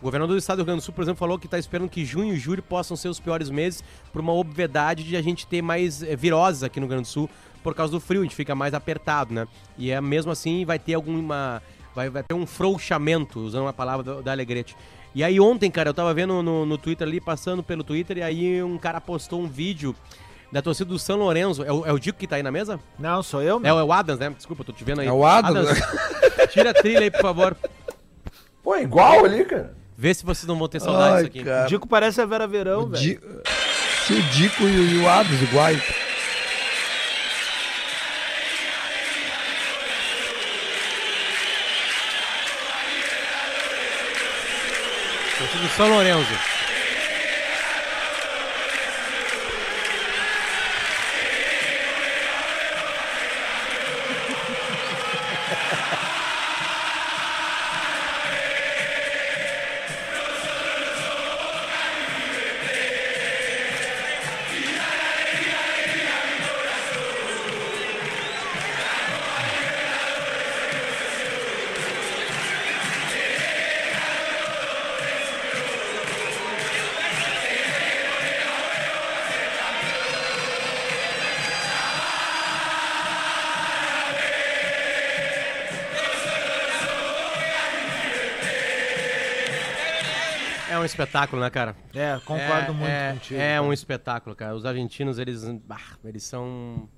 [0.00, 1.88] o governador do estado do Rio Grande do Sul, por exemplo, falou que está esperando
[1.88, 5.46] que junho e julho possam ser os piores meses por uma obviedade de a gente
[5.46, 7.30] ter mais é, viroses aqui no Rio Grande do Sul
[7.62, 9.46] por causa do frio, a gente fica mais apertado, né?
[9.78, 11.62] E é mesmo assim vai ter alguma.
[11.94, 14.74] Vai, vai ter um frouxamento, usando uma palavra do- da Alegrete.
[15.14, 18.22] E aí ontem, cara, eu tava vendo no, no Twitter ali, passando pelo Twitter, e
[18.22, 19.94] aí um cara postou um vídeo
[20.50, 21.62] da torcida do São Lourenço.
[21.62, 22.80] É o, é o Dico que tá aí na mesa?
[22.98, 23.74] Não, sou eu, É, meu.
[23.76, 24.30] o- é o Adams, né?
[24.30, 25.06] Desculpa, eu tô te vendo aí.
[25.06, 25.68] É o Adams?
[26.50, 27.54] tira a trilha aí, por favor.
[28.62, 29.74] Pô, igual ali, cara.
[29.96, 31.64] Vê se vocês não vão ter saudade disso aqui.
[31.64, 33.02] O Dico parece a Vera Verão, velho.
[33.02, 33.20] Di-
[34.06, 35.82] Se o Dico e o, e o Adams iguais.
[45.76, 46.61] São Lourenço.
[90.92, 91.74] Espetáculo, né, cara?
[91.94, 93.40] É, concordo é, muito é, contigo.
[93.40, 93.62] É cara.
[93.62, 94.54] um espetáculo, cara.
[94.54, 96.88] Os argentinos, eles, bah, eles são...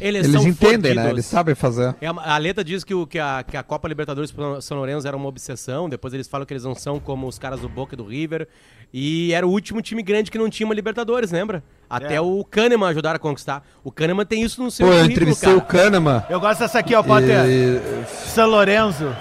[0.00, 1.02] Eles, Eles são entendem, né?
[1.02, 1.10] fodidos.
[1.10, 1.94] Eles sabem fazer.
[2.00, 5.06] É, a letra diz que, o, que, a, que a Copa Libertadores pro São Lourenço
[5.06, 5.88] era uma obsessão.
[5.88, 8.48] Depois eles falam que eles não são como os caras do Boca e do River.
[8.92, 11.62] E era o último time grande que não tinha uma Libertadores, lembra?
[11.88, 12.20] Até É.
[12.20, 13.64] o Kahneman ajudaram a conquistar.
[13.84, 15.60] O Kahneman tem isso no seu Pô, eu entrevistei o.
[15.60, 16.24] Kahneman.
[16.28, 17.44] Eu gosto dessa aqui, ó, Potter.
[17.46, 18.04] E...
[18.28, 19.14] São Lorenzo.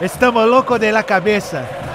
[0.00, 1.85] Estamos loucos de la cabeça.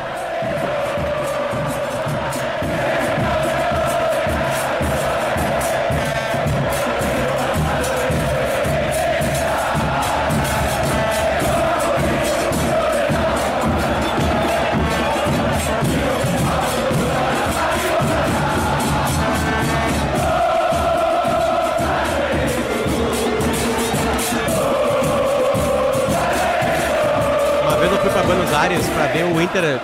[28.01, 29.79] Fui pra Buenos Aires pra ver o Inter.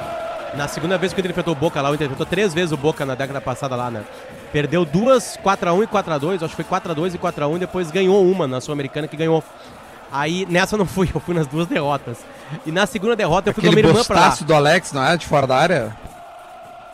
[0.56, 2.72] Na segunda vez que o Inter enfrentou o Boca lá, o Inter enfrentou três vezes
[2.72, 4.04] o Boca na década passada lá, né?
[4.52, 8.48] Perdeu duas, 4x1 e 4x2, acho que foi 4x2 e 4x1, e depois ganhou uma
[8.48, 9.44] na Sul-Americana que ganhou.
[10.12, 12.18] Aí nessa eu não fui, eu fui nas duas derrotas.
[12.66, 14.36] E na segunda derrota eu fui com a Aquele minha irmã pra lá.
[14.42, 15.18] do Alex, não é?
[15.18, 15.96] De fora da área?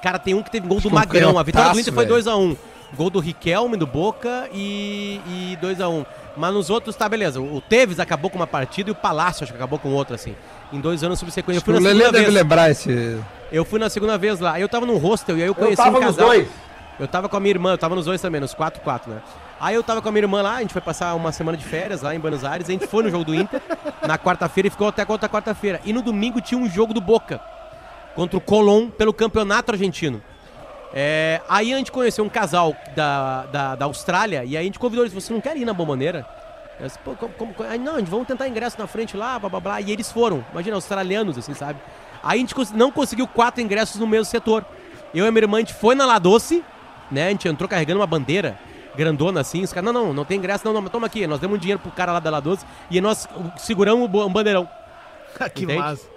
[0.01, 1.37] Cara, tem um que teve gol do Ficou Magrão.
[1.39, 2.21] A vitória do Inter foi velho.
[2.21, 2.57] 2x1.
[2.97, 6.05] Gol do Riquelme, do Boca e, e 2x1.
[6.35, 7.39] Mas nos outros, tá, beleza.
[7.39, 10.35] O Teves acabou com uma partida e o Palácio acho que acabou com outra, assim.
[10.73, 11.61] Em dois anos subsequentes.
[11.61, 12.35] Eu fui o na Lelê segunda deve vez.
[12.35, 13.19] lembrar esse.
[13.51, 14.59] Eu fui na segunda vez lá.
[14.59, 16.25] Eu tava num hostel e aí eu Eu conheci tava um nos casal.
[16.27, 16.47] dois.
[16.99, 19.21] Eu tava com a minha irmã, eu tava nos dois também, nos 4x4, né?
[19.59, 21.63] Aí eu tava com a minha irmã lá, a gente foi passar uma semana de
[21.63, 23.61] férias lá em Buenos Aires, a gente foi no jogo do Inter
[24.07, 25.79] na quarta-feira e ficou até a outra quarta-feira.
[25.85, 27.39] E no domingo tinha um jogo do Boca
[28.15, 30.21] contra o Colón pelo campeonato argentino.
[30.93, 34.77] É, aí a gente conheceu um casal da, da, da Austrália e aí a gente
[34.77, 36.23] convidou eles, você não quer ir na bomboneira?
[36.79, 39.37] Eu disse, Pô, como, como- aí, não, a gente vamos tentar ingresso na frente lá,
[39.39, 39.81] blá blá blá.
[39.81, 41.79] E eles foram, imagina, australianos, assim, sabe?
[42.21, 44.65] Aí a gente não conseguiu quatro ingressos no mesmo setor.
[45.13, 46.63] Eu e minha irmã, a gente foi na La Doce,
[47.11, 47.27] né?
[47.27, 48.57] A gente entrou carregando uma bandeira
[48.95, 49.61] grandona assim.
[49.63, 51.27] Os caras, não, não, não tem ingresso, não, não, mas toma aqui.
[51.27, 54.67] Nós demos um dinheiro pro cara lá da La Doce e nós seguramos um bandeirão.
[55.53, 55.79] que Entende?
[55.79, 56.07] massa.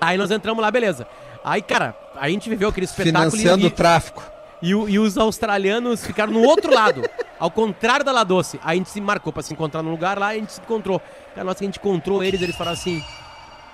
[0.00, 1.06] Aí nós entramos lá, beleza.
[1.44, 4.22] Aí, cara, a gente viveu aquele espetáculo Financiando e, o tráfico.
[4.62, 7.02] E, o- e os australianos ficaram no outro lado,
[7.38, 8.58] ao contrário da La Doce.
[8.62, 10.60] Aí a gente se marcou pra se encontrar num lugar lá e a gente se
[10.60, 11.00] encontrou.
[11.34, 13.02] Cara, que a gente encontrou eles, eles falaram assim: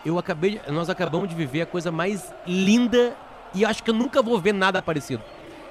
[0.05, 3.15] eu acabei nós acabamos de viver a coisa mais linda
[3.55, 5.23] e acho que eu nunca vou ver nada parecido.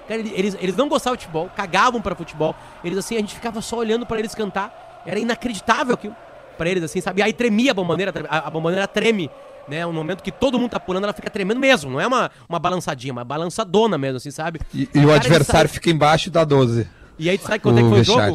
[0.07, 2.55] Cara, eles- eles, não gostavam de futebol, cagavam pra futebol.
[2.83, 5.01] Eles assim, a gente ficava só olhando pra eles cantar.
[5.05, 6.15] Era inacreditável aquilo
[6.57, 7.21] pra eles, assim, sabe?
[7.21, 9.29] Aí tremia a bomboneira, a, a bomboneira treme,
[9.67, 9.85] né?
[9.85, 11.89] Um momento que todo mundo tá pulando, ela fica tremendo mesmo.
[11.91, 14.59] Não é uma, uma balançadinha, uma balançadona mesmo, assim, sabe?
[14.73, 16.87] E, e o adversário sai- fica embaixo da 12.
[17.19, 18.33] E aí tu sabe quanto é que O foi o vestiário.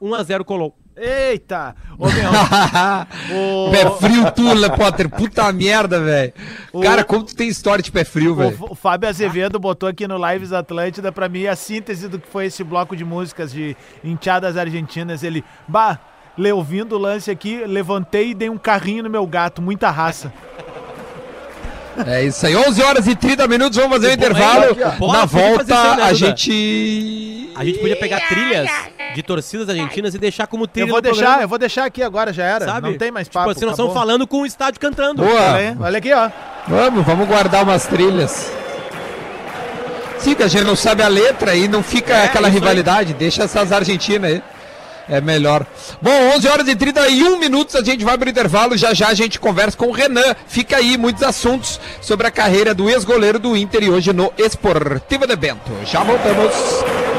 [0.00, 0.16] jogo?
[0.16, 0.76] 1x0 colou.
[0.94, 1.74] Eita!
[1.98, 2.30] Ô, meu,
[3.34, 5.08] o- Pé frio tu, Le Potter.
[5.08, 6.32] Puta merda, velho.
[6.72, 8.56] O- Cara, como tu tem história de pé frio, velho?
[8.60, 12.28] O, o Fábio Azevedo botou aqui no Lives Atlântida pra mim a síntese do que
[12.28, 15.22] foi esse bloco de músicas de enteadas argentinas.
[15.22, 15.98] Ele, bah,
[16.36, 20.32] le, ouvindo o lance aqui, levantei e dei um carrinho no meu gato, muita raça.
[22.06, 22.56] É isso aí.
[22.56, 24.64] 11 horas e 30 minutos, vamos fazer o Bola- intervalo.
[24.64, 24.80] aqui,
[25.12, 27.52] Na aí, volta, né, a gente...
[27.54, 28.70] A gente podia pegar trilhas
[29.14, 32.02] de torcidas argentinas e deixar como trilha Eu vou deixar, programa, eu vou deixar aqui
[32.02, 32.64] agora, já era.
[32.64, 32.88] sabe?
[32.90, 33.40] Não tem mais papo.
[33.48, 33.90] Tipo assim, nós acabou.
[33.90, 35.22] estamos falando com o estádio cantando.
[35.22, 35.54] Olha, Boa.
[35.56, 36.30] aí, olha aqui, ó.
[36.66, 38.50] Vamos, vamos guardar umas trilhas.
[40.18, 42.60] Sim, que a gente não sabe a letra e não fica É, aquela isso aí.
[42.62, 43.12] rivalidade.
[43.12, 44.42] Deixa essas argentinas aí.
[45.12, 45.66] É melhor.
[46.00, 48.78] Bom, 11 horas e 31 minutos, a gente vai pro intervalo.
[48.78, 50.34] Já já a gente conversa com o Renan.
[50.46, 55.26] Fica aí muitos assuntos sobre a carreira do ex-goleiro do Inter e hoje no Esportivo
[55.26, 55.70] de Bento.
[55.84, 57.11] Já voltamos.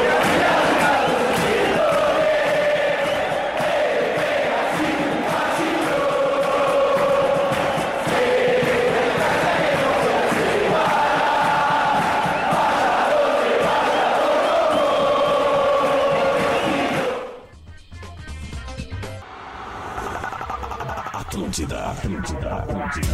[22.04, 23.08] Atlântida, Atlântida.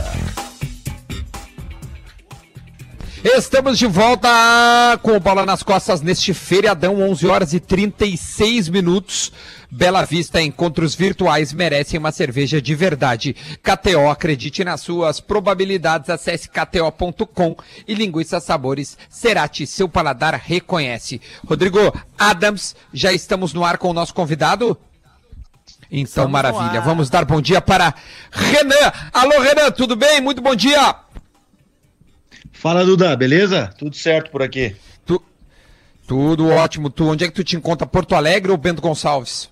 [3.23, 4.27] Estamos de volta
[5.03, 9.31] com o Bola nas Costas neste feriadão, 11 horas e 36 minutos.
[9.69, 13.35] Bela Vista, encontros virtuais merecem uma cerveja de verdade.
[13.61, 17.55] KTO, acredite nas suas probabilidades, acesse kto.com
[17.87, 21.21] e linguiça sabores Cerati, seu paladar reconhece.
[21.45, 21.77] Rodrigo
[22.17, 24.75] Adams, já estamos no ar com o nosso convidado?
[25.91, 26.79] Então, Estamos maravilha.
[26.79, 26.85] ar.
[26.85, 27.93] Vamos dar bom dia para
[28.31, 28.91] Renan.
[29.11, 30.21] Alô, Renan, tudo bem?
[30.21, 30.95] Muito bom dia.
[32.51, 33.73] Fala, Duda, beleza?
[33.77, 34.75] Tudo certo por aqui.
[35.05, 35.23] Tu-
[36.05, 36.89] Tudo ótimo.
[36.89, 37.87] Tu, onde é que tu te encontra?
[37.87, 39.49] Porto Alegre ou Bento Gonçalves?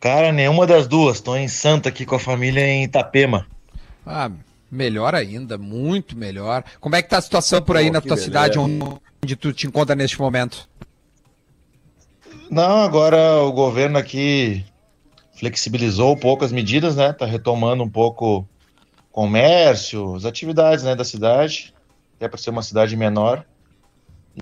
[0.00, 1.20] Cara, nenhuma das duas.
[1.20, 3.46] Tô em Santa aqui com a família em Itapema.
[4.06, 4.30] Ah,
[4.70, 6.64] melhor ainda, muito melhor.
[6.80, 8.24] Como é que tá a situação por aí Pô, na tua beleza.
[8.24, 8.82] cidade, onde,
[9.22, 10.68] onde tu te encontra neste momento?
[12.50, 14.64] Não, agora o governo aqui
[15.38, 17.12] flexibilizou um pouco as medidas, né?
[17.12, 18.44] Tá retomando um pouco
[19.12, 21.72] comércio, as atividades, né, da cidade,
[22.16, 23.44] até para ser uma cidade menor.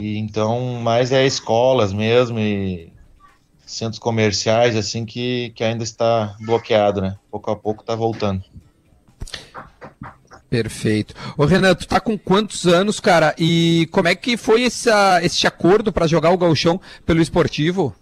[0.00, 2.90] E então, mais é escolas mesmo e
[3.66, 7.18] centros comerciais assim que, que ainda está bloqueado, né?
[7.30, 8.42] Pouco a pouco tá voltando.
[10.50, 11.14] Perfeito.
[11.36, 13.34] Ô Renan, tu tá com quantos anos, cara?
[13.38, 17.94] E como é que foi esse acordo para jogar o gauchão pelo esportivo?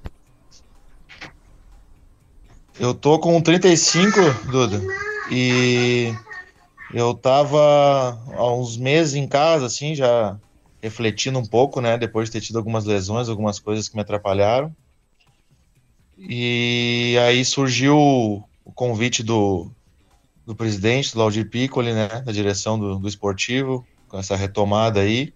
[2.78, 4.80] Eu tô com 35, Duda,
[5.30, 6.14] e
[6.92, 7.58] eu tava
[8.34, 10.38] há uns meses em casa, assim, já
[10.82, 14.74] refletindo um pouco, né, depois de ter tido algumas lesões, algumas coisas que me atrapalharam.
[16.18, 19.70] E aí surgiu o convite do,
[20.46, 25.34] do presidente, do Laudir Piccoli, né, da direção do, do esportivo, com essa retomada aí.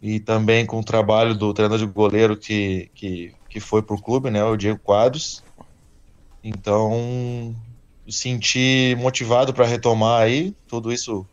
[0.00, 4.30] E também com o trabalho do treinador de goleiro que, que, que foi pro clube,
[4.30, 5.44] né, o Diego Quadros.
[6.42, 7.54] Então,
[8.08, 10.54] senti motivado para retomar aí.
[10.66, 11.26] Tudo isso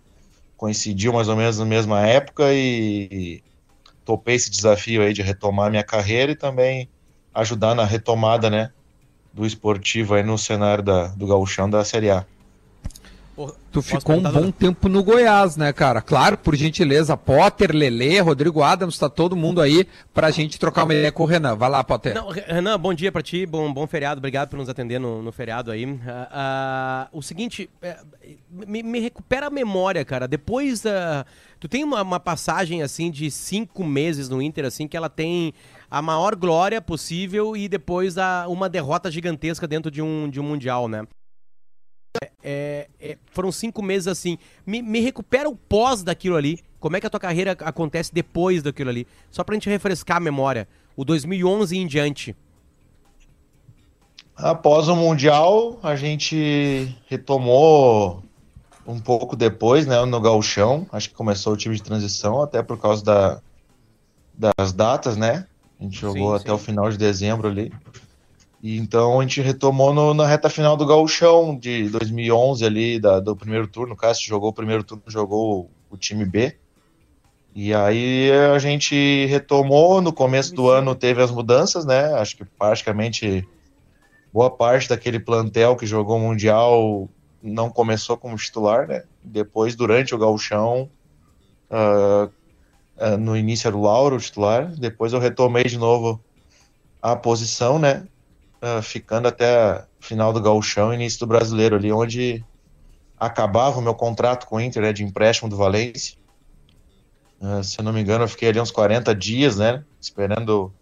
[0.58, 3.42] coincidiu mais ou menos na mesma época e
[4.04, 6.90] topei esse desafio aí de retomar minha carreira e também
[7.34, 8.72] ajudar na retomada, né,
[9.34, 12.26] do esportivo aí no cenário da, do gauchão da Série A.
[13.70, 16.02] Tu ficou um bom tempo no Goiás, né, cara?
[16.02, 20.94] Claro, por gentileza, Potter, Lele, Rodrigo Adams, tá todo mundo aí pra gente trocar uma
[20.94, 21.58] ideia com o Renan.
[21.58, 22.16] Vai lá, Potter.
[22.16, 25.32] Não, Renan, bom dia pra ti, bom, bom feriado, obrigado por nos atender no, no
[25.34, 25.86] feriado aí.
[25.86, 30.28] Uh, uh, o seguinte, uh, me, me, recupera a memória, cara.
[30.28, 31.26] Depois da.
[31.60, 35.54] Tu tem uma, uma, passagem assim de cinco meses no Inter, assim, que ela tem
[35.92, 40.44] a maior glória possível e depois a, uma derrota gigantesca dentro de um, de um
[40.44, 41.06] Mundial, né?
[42.44, 44.38] É, é, foram cinco meses assim.
[44.66, 46.60] Me, me, recupera o pós daquilo ali.
[46.80, 49.08] Como é que a tua carreira acontece depois daquilo ali?
[49.32, 50.68] Só pra gente refrescar a memória.
[50.96, 52.36] O 2011 em diante.
[54.36, 58.24] Após o Mundial, a gente retomou
[58.86, 60.86] um pouco depois, né, no Galchão.
[60.92, 63.42] Acho que começou o time de transição, até por causa da,
[64.38, 65.48] das datas, né?
[65.80, 66.56] A gente jogou sim, até sim.
[66.56, 67.74] o final de dezembro ali.
[68.66, 73.20] E então a gente retomou no, na reta final do Gauchão de 2011 ali, da,
[73.20, 73.94] do primeiro turno.
[73.94, 76.58] O Cássio jogou o primeiro turno, jogou o time B.
[77.54, 82.16] E aí a gente retomou, no começo do ano teve as mudanças, né?
[82.16, 83.48] Acho que praticamente
[84.34, 87.08] boa parte daquele plantel que jogou o Mundial
[87.44, 89.04] não começou como titular, né?
[89.24, 90.90] Depois, durante o gauchão,
[91.70, 92.32] uh,
[92.98, 94.66] uh, no início era o Lauro, o titular.
[94.76, 96.20] Depois eu retomei de novo
[97.00, 98.08] a posição, né?
[98.62, 102.44] Uh, ficando até final do gauchão início do brasileiro ali, onde
[103.20, 106.18] acabava o meu contrato com o Inter né, de empréstimo do Valência.
[107.42, 110.74] Uh, se eu não me engano, eu fiquei ali uns 40 dias, né, esperando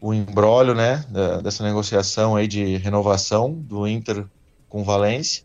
[0.00, 4.26] o embrólio, né, da, dessa negociação aí de renovação do Inter
[4.68, 5.44] com o Valência.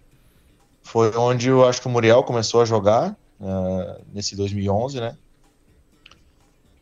[0.82, 5.18] Foi onde eu acho que o Muriel começou a jogar, uh, nesse 2011, né,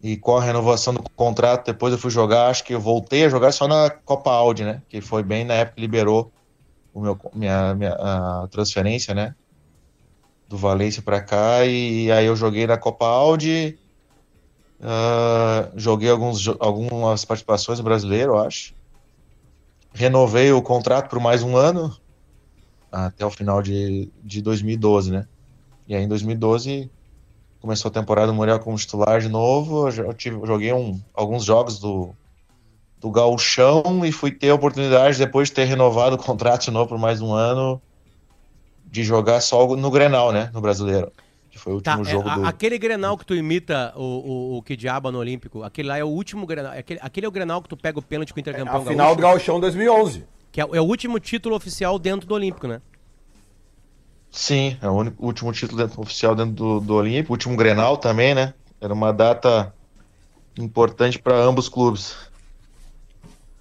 [0.04, 3.30] e com a renovação do contrato, depois eu fui jogar, acho que eu voltei a
[3.30, 4.82] jogar só na Copa Audi, né?
[4.90, 6.30] Que foi bem na época que liberou
[6.94, 9.34] o meu, minha, minha transferência, né?
[10.50, 13.80] Do Valência para cá, e aí eu joguei na Copa Audi,
[14.82, 18.76] uh, joguei alguns, algumas participações no brasileiro, eu acho.
[19.94, 21.96] Renovei o contrato por mais um ano,
[22.92, 25.28] até o final de, de 2012, né?
[25.88, 26.92] E aí em 2012
[27.64, 29.88] começou a temporada do Muriel como titular de novo.
[29.88, 32.14] Eu, tive, eu joguei um, alguns jogos do,
[33.00, 36.90] do Gauchão e fui ter a oportunidade, depois de ter renovado o contrato de novo
[36.90, 37.82] por mais um ano,
[38.86, 40.52] de jogar só no Grenal, né?
[40.54, 41.10] No brasileiro.
[41.50, 42.46] Que foi o tá, último jogo é, do.
[42.46, 46.10] Aquele Grenal que tu imita o, o, o Kidiaba no Olímpico, aquele lá é o
[46.10, 46.74] último Grenal.
[46.74, 48.86] Aquele, aquele é o Grenal que tu pega o pênalti com o Intercampeão é a
[48.86, 50.26] final do Gauchão 2011.
[50.52, 52.82] Que é, é o último título oficial dentro do Olímpico, né?
[54.34, 57.98] Sim, é o único, último título dentro, oficial dentro do, do Olímpico, o último Grenal
[57.98, 58.56] também, né?
[58.82, 59.72] Era uma data
[60.58, 62.16] importante para ambos clubes.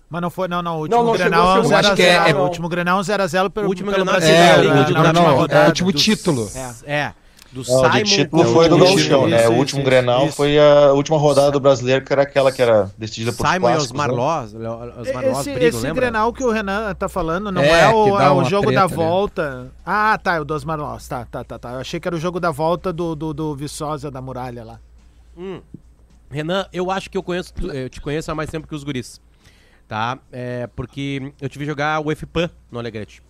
[0.09, 0.79] Mas não foi, não, não.
[0.79, 1.99] O último não, não Grenal é um 0x0.
[1.99, 4.43] É, é, o último Grenal é um 0x0 pelo, último pelo brasileiro.
[4.43, 6.51] É, o último, Grenal, é o último título.
[6.87, 6.93] É.
[6.93, 7.15] é.
[7.53, 9.43] Do não, Simon o título foi do Gauchão, né?
[9.43, 10.37] Isso, o último isso, Grenal isso.
[10.37, 13.77] foi a última rodada do brasileiro, que era aquela que era decidida por Simon e
[13.77, 14.71] os Marlós, né?
[14.71, 18.19] os Marlós esse, brigam, esse Grenal que o Renan tá falando não é, é o,
[18.19, 18.97] é o jogo treta, da né?
[18.97, 19.65] volta.
[19.65, 19.71] Né?
[19.85, 21.07] Ah, tá, o dos Marlós.
[21.07, 21.73] Tá, tá, tá, tá.
[21.73, 24.81] Eu achei que era o jogo da volta do, do, do Viçosa da Muralha lá.
[25.37, 25.61] Hum.
[26.31, 29.21] Renan, eu acho que eu conheço, eu te conheço há mais tempo que os guris.
[29.87, 30.19] Tá?
[30.33, 33.23] É, porque eu tive jogar o FPAN no Alegrete.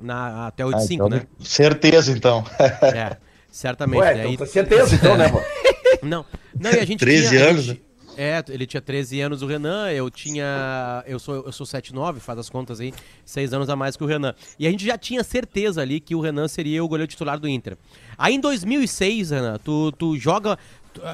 [0.00, 1.22] Na, até 8 ah, então, né?
[1.38, 2.44] Certeza, então.
[2.82, 3.16] é.
[3.56, 4.28] Certamente, Ué, né?
[4.28, 4.48] Então, e...
[4.50, 5.40] certeza, então, né, pô?
[6.06, 6.26] Não,
[6.60, 7.86] não, e a gente 13 tinha, anos, a gente, né?
[8.18, 11.02] É, ele tinha 13 anos o Renan, eu tinha.
[11.06, 12.92] Eu sou, eu sou 7'9, faz as contas aí,
[13.24, 14.34] 6 anos a mais que o Renan.
[14.58, 17.48] E a gente já tinha certeza ali que o Renan seria o goleiro titular do
[17.48, 17.78] Inter.
[18.18, 20.58] Aí em 2006, Renan, tu, tu joga.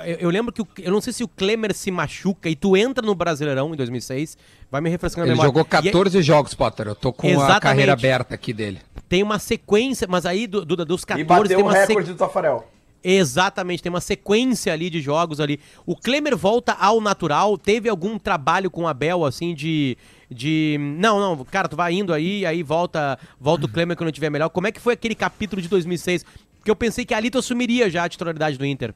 [0.07, 2.77] Eu, eu lembro que o- eu não sei se o Klemer se machuca e tu
[2.77, 4.37] entra no Brasileirão em 2006.
[4.71, 5.49] Vai me refrescando a Ele memória.
[5.49, 6.87] jogou E aí- 14 jogos, Potter.
[6.88, 7.61] Eu tô com a Exatamente.
[7.62, 8.79] carreira aberta aqui dele.
[9.09, 11.88] tem uma sequência, mas aí, Du- Duda, dos E 14 bateu tem o uma sequência.
[11.88, 12.66] recorde do Tafarel.
[13.05, 15.59] Exatamente, tem uma sequência ali de jogos ali.
[15.85, 19.99] O Klemer volta ao natural, teve algum trabalho com o Abel, assim, de.
[20.31, 24.31] de não, não, cara, tu vai indo aí, aí volta, volta o Klemer quando tiver
[24.31, 24.49] melhor.
[24.49, 26.25] Como é que foi aquele capítulo de 2006?
[26.59, 28.95] Porque eu pensei que ali tu assumiria já a titularidade do Inter.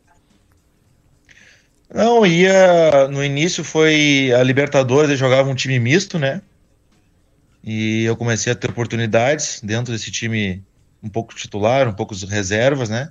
[1.93, 3.09] Não, ia.
[3.09, 6.43] No início foi a Libertadores, eu jogava um time misto, né?
[7.63, 10.63] E eu comecei a ter oportunidades dentro desse time,
[11.03, 13.11] um pouco titular, um pouco reservas, né?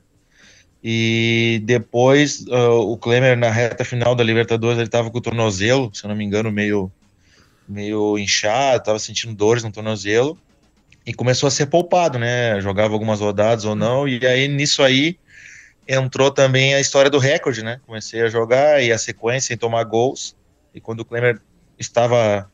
[0.83, 5.89] E depois ah, o Klemer, na reta final da Libertadores, ele tava com o tornozelo,
[5.93, 6.91] se eu não me engano, meio,
[7.67, 10.37] meio inchado, tava sentindo dores no tornozelo.
[11.05, 12.59] E começou a ser poupado, né?
[12.61, 14.07] Jogava algumas rodadas ou não.
[14.07, 15.17] E aí, nisso aí,
[15.87, 17.79] entrou também a história do recorde, né?
[17.85, 20.35] Comecei a jogar e a sequência em tomar gols.
[20.73, 21.39] E quando o Klemer
[21.77, 22.49] estava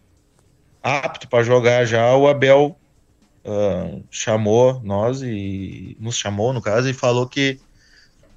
[0.84, 2.78] apto para jogar já, o Abel
[3.46, 7.60] ah, chamou nós e nos chamou, no caso, e falou que,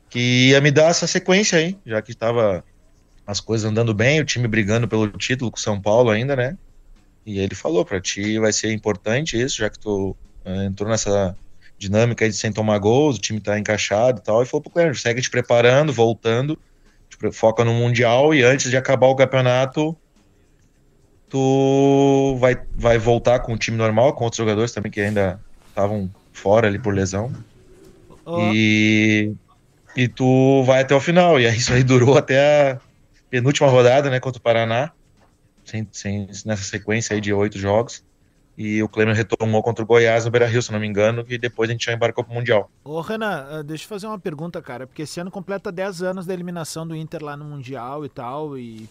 [0.08, 2.64] que ia me dar essa sequência aí, já que estava
[3.26, 6.56] as coisas andando bem, o time brigando pelo título com o São Paulo ainda, né?
[7.26, 11.36] E ele falou, para ti vai ser importante isso, já que tu ah, entrou nessa
[11.78, 14.72] dinâmica aí de sem tomar gols, o time tá encaixado e tal, e falou pro
[14.72, 16.58] Cleber, segue te preparando, voltando,
[17.08, 19.96] te foca no Mundial e antes de acabar o campeonato,
[21.28, 26.10] tu vai, vai voltar com o time normal, com outros jogadores também que ainda estavam
[26.32, 27.32] fora ali por lesão.
[28.24, 29.34] Ó, E,
[29.96, 31.40] e tu vai até o final.
[31.40, 32.80] E aí isso aí durou até a
[33.30, 34.92] penúltima rodada, né, contra o Paraná,
[35.64, 38.04] sem, sem, nessa sequência aí de oito jogos.
[38.56, 41.68] E o Clemer retomou contra o Goiás no Beira-Rio, se não me engano, e depois
[41.68, 42.70] a gente já embarcou pro Mundial.
[42.84, 46.24] Ô, Renan, ah, deixa eu fazer uma pergunta, cara, porque esse ano completa 10 anos
[46.26, 48.88] da eliminação do Inter lá no Mundial e tal, e,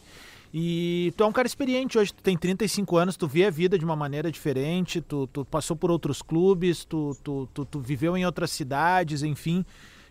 [0.54, 3.78] e tu é um cara experiente hoje, tu tem 35 anos, tu vê a vida
[3.80, 8.18] de uma maneira diferente, tu, tu passou por outros clubes, tu, tu, tu, tu viveu
[8.18, 9.66] em outras cidades, enfim,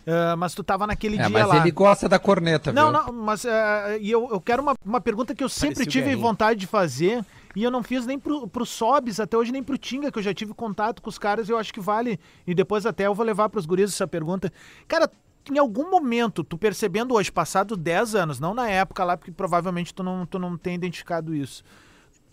[0.06, 1.58] ah, mas tu tava naquele É, dia mas lá.
[1.58, 2.92] ele gosta da corneta, Não, viu?
[2.92, 6.16] não, mas eh, e eu, eu quero uma, uma pergunta que eu sempre Parecia tive
[6.16, 9.76] vontade de fazer e eu não fiz nem pro, pro Sobs, até hoje nem pro
[9.78, 12.18] Tinga, que eu já tive contato com os caras eu acho que vale.
[12.46, 14.52] E depois até eu vou levar pros guris essa pergunta.
[14.88, 15.10] Cara,
[15.50, 19.92] em algum momento, tu percebendo hoje, passado 10 anos, não na época lá, porque provavelmente
[19.92, 21.62] tu não, tu não tem identificado isso.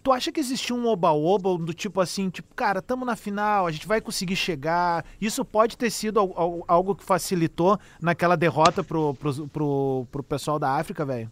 [0.01, 3.71] Tu acha que existia um oba-oba do tipo assim, tipo, cara, tamo na final, a
[3.71, 5.03] gente vai conseguir chegar.
[5.19, 10.23] Isso pode ter sido al- al- algo que facilitou naquela derrota pro, pro, pro, pro
[10.23, 11.29] pessoal da África, velho?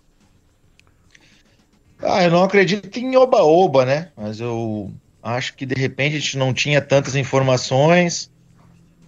[2.02, 4.12] Ah, eu não acredito em oba-oba, né?
[4.16, 8.32] Mas eu acho que de repente a gente não tinha tantas informações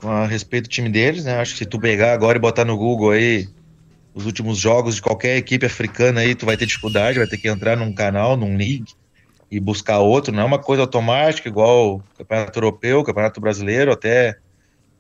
[0.02, 1.40] a respeito do time deles, né?
[1.40, 3.48] Acho que se tu pegar agora e botar no Google aí
[4.14, 7.48] os últimos jogos de qualquer equipe africana aí, tu vai ter dificuldade, vai ter que
[7.48, 8.94] entrar num canal, num league
[9.52, 10.34] e buscar outro.
[10.34, 14.36] Não é uma coisa automática, igual o Campeonato Europeu, o Campeonato Brasileiro, até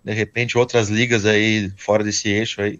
[0.03, 2.79] de repente outras ligas aí fora desse eixo aí.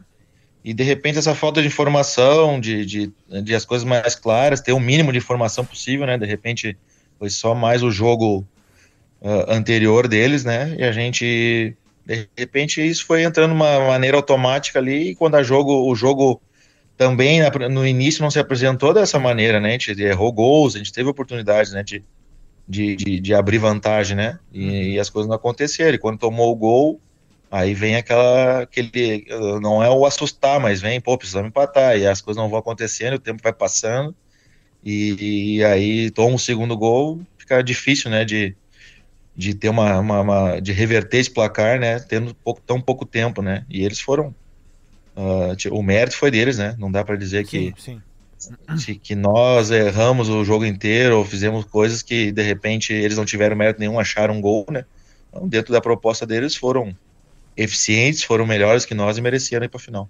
[0.63, 4.73] E de repente essa falta de informação, de, de, de as coisas mais claras, ter
[4.73, 6.17] o mínimo de informação possível, né?
[6.17, 6.77] De repente
[7.17, 8.45] foi só mais o jogo
[9.21, 10.75] ah, anterior deles, né?
[10.77, 15.11] E a gente, de repente, isso foi entrando de uma maneira automática ali.
[15.11, 16.41] E quando a jogo, o jogo
[16.97, 19.69] também no início não se apresentou dessa maneira, né?
[19.69, 21.83] A gente errou gols, a gente teve oportunidades, né?
[21.83, 22.03] De,
[22.67, 24.39] de, de, de abrir vantagem, né?
[24.53, 25.95] E, e as coisas não aconteceram.
[25.95, 27.01] E quando tomou o gol,
[27.51, 29.25] Aí vem aquela, aquele,
[29.61, 33.15] não é o assustar, mas vem, pô, precisamos empatar, e as coisas não vão acontecendo,
[33.15, 34.13] o tempo vai passando,
[34.83, 38.55] e, e aí toma um segundo gol, fica difícil, né, de,
[39.35, 43.41] de ter uma, uma, uma- de reverter esse placar, né, tendo pouco, tão pouco tempo,
[43.41, 44.27] né, e eles foram,
[45.15, 47.73] uh, o mérito foi deles, né, não dá para dizer que,
[48.77, 48.99] sim.
[48.99, 53.55] que nós erramos o jogo inteiro, ou fizemos coisas que, de repente, eles não tiveram
[53.55, 54.85] mérito nenhum, acharam um gol, né,
[55.29, 56.95] então, dentro da proposta deles, foram
[57.57, 60.09] eficientes, foram melhores que nós e mereceram ir pra final.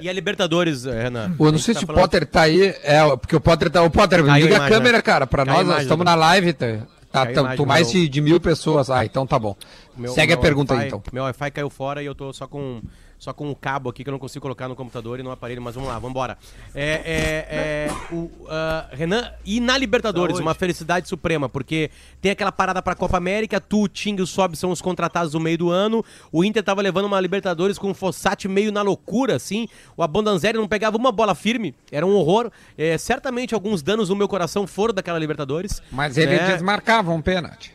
[0.00, 1.36] E a Libertadores, eh, Renan?
[1.38, 2.74] Eu A não sei tá se o falando- Potter tá aí.
[2.82, 3.82] É, porque o Potter tá.
[3.82, 5.02] O Potter, Caiu a liga a imagem, câmera, né?
[5.02, 5.66] cara, pra Caiu a nós.
[5.66, 6.10] Nós imagem, estamos né?
[6.10, 6.52] na live.
[6.54, 6.66] Tá,
[7.12, 8.88] tá, a imagem, tô mais mas de, de mil pessoas.
[8.90, 9.54] Ah, então tá bom.
[9.96, 11.02] Meu- Segue a meu pergunta aí, então.
[11.12, 12.80] Meu Wi-Fi caiu fora e eu tô só com,
[13.22, 15.62] só com o cabo aqui que eu não consigo colocar no computador e no aparelho,
[15.62, 16.36] mas vamos lá, vamos embora.
[16.74, 21.88] É, é, é, o, ah, Renan, e na Libertadores, uma felicidade suprema, porque
[22.20, 25.38] tem aquela parada pra Copa América, tu, Ting e o Sob são os contratados no
[25.38, 29.36] meio do ano, o Inter tava levando uma Libertadores com o Fossati meio na loucura,
[29.36, 32.50] assim, o Abondanzeri não pegava uma bola firme, era um horror.
[32.76, 35.80] É, certamente alguns danos no meu coração foram daquela Libertadores.
[35.92, 36.52] Mas ele É.
[36.52, 37.72] desmarcava um pênalti.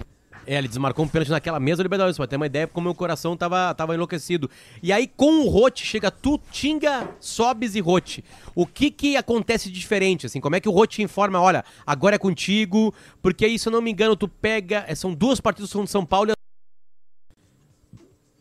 [0.47, 3.35] É, ele desmarcou um pênalti naquela mesma Libertadores, pra ter uma ideia como meu coração
[3.35, 4.49] tava, tava enlouquecido.
[4.81, 8.23] E aí, com o Rote, chega tu, Tinga, Sobes e Rote.
[8.55, 10.39] O que que acontece de diferente, assim?
[10.39, 13.81] Como é que o Rote informa, olha, agora é contigo, porque aí, se eu não
[13.81, 14.85] me engano, tu pega...
[14.87, 16.33] é, São duas partidas contra São Paulo e...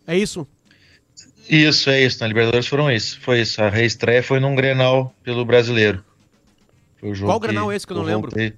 [0.07, 0.46] É isso?
[1.50, 2.20] Isso, é isso.
[2.20, 3.20] Na Libertadores foram isso.
[3.20, 3.61] Foi isso.
[3.61, 6.04] A reestreia foi num Grenal pelo brasileiro.
[7.24, 8.30] Qual Grenal é esse que eu não lembro?
[8.30, 8.54] voltei.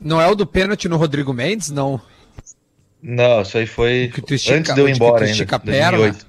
[0.00, 2.00] Não é o do pênalti no Rodrigo Mendes, não.
[3.02, 5.32] Não, isso aí foi Que tu estica- antes de eu ir que tu embora ainda.
[5.32, 5.90] estica a perna?
[5.98, 6.26] 2008.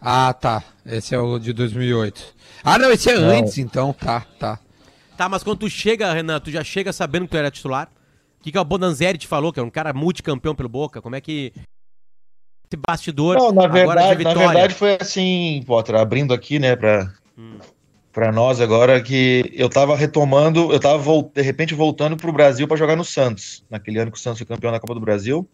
[0.00, 0.62] Ah, tá.
[0.86, 2.34] Esse é o de 2008.
[2.62, 3.30] Ah, não, esse é Não.
[3.30, 3.92] antes, então.
[3.92, 4.58] Tá, tá.
[5.16, 7.88] Tá, mas quando tu chega, Renan, tu já chega sabendo que tu era titular?
[8.40, 11.02] O que que o Bonanzeri te falou, que é um cara multicampeão pelo Boca?
[11.02, 11.52] Como é que...
[12.70, 14.48] Esse bastidor Não, na agora de verdade, na vitória...
[14.48, 17.12] verdade foi assim, Potter, abrindo aqui, né, pra,
[18.18, 22.66] pra nós agora, que eu tava retomando, eu tava vol- de repente voltando pro Brasil
[22.66, 25.48] pra jogar no Santos, naquele ano que o Santos foi campeão da Copa do Brasil.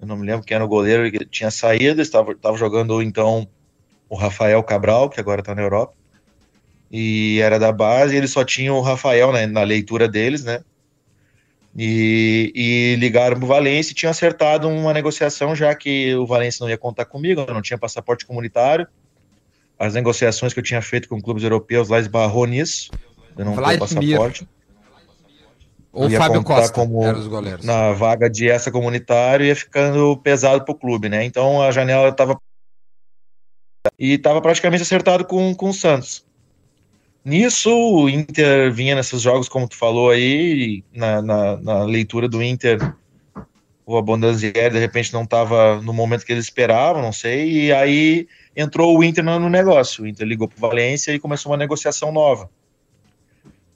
[0.00, 3.46] Eu não me lembro quem era o goleiro que tinha saído, estava tava jogando então
[4.08, 5.94] o Rafael Cabral, que agora tá na Europa.
[6.90, 10.64] E era da base, e eles só tinham o Rafael né, na leitura deles, né?
[11.78, 16.68] E, e ligaram pro Valência e tinham acertado uma negociação, já que o Valência não
[16.70, 18.88] ia contar comigo, eu não tinha passaporte comunitário.
[19.82, 22.88] As negociações que eu tinha feito com clubes europeus lá esbarrou nisso.
[23.36, 24.46] Eu não tenho passaporte.
[25.92, 27.66] Ou Ia Fábio Costa, como eram os goleiros.
[27.66, 31.24] Na vaga de essa comunitário ia ficando pesado pro clube, né?
[31.24, 32.40] Então a janela estava
[33.98, 36.24] e estava praticamente acertado com, com o Santos.
[37.24, 42.40] Nisso, o Inter vinha nesses jogos, como tu falou aí, na, na, na leitura do
[42.40, 42.78] Inter,
[43.84, 48.28] o Abondanzieri de repente não estava no momento que eles esperavam, não sei, e aí
[48.56, 50.04] entrou o Inter no negócio.
[50.04, 52.50] O Inter ligou pro Valência e começou uma negociação nova.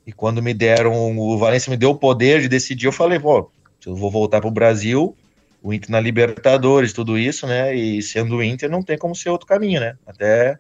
[0.07, 3.51] E quando me deram, o Valência me deu o poder de decidir, eu falei, pô,
[3.81, 5.19] se eu vou voltar pro Brasil,
[5.61, 7.75] o Inter na Libertadores, tudo isso, né?
[7.75, 9.99] E sendo o Inter, não tem como ser outro caminho, né?
[10.07, 10.59] Até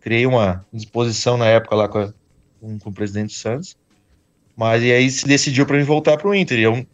[0.00, 2.14] criei uma disposição na época lá com, a-
[2.60, 3.76] com, com o presidente Santos.
[4.56, 6.58] Mas e aí se decidiu para mim voltar pro Inter.
[6.58, 6.86] E eu,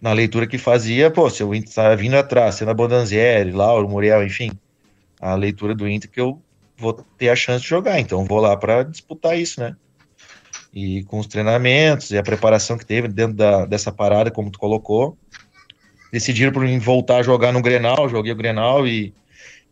[0.00, 3.88] na leitura que fazia, pô, se o Inter tá vindo atrás, sendo a Bodanzieri, Lauro,
[3.88, 4.50] Muriel, enfim,
[5.20, 6.40] a leitura do Inter que eu
[6.76, 7.98] vou ter a chance de jogar.
[8.00, 9.76] Então vou lá para disputar isso, né?
[10.72, 14.58] E com os treinamentos e a preparação que teve dentro da, dessa parada, como tu
[14.58, 15.16] colocou,
[16.12, 19.14] decidiram por mim voltar a jogar no Grenal, joguei o Grenal e,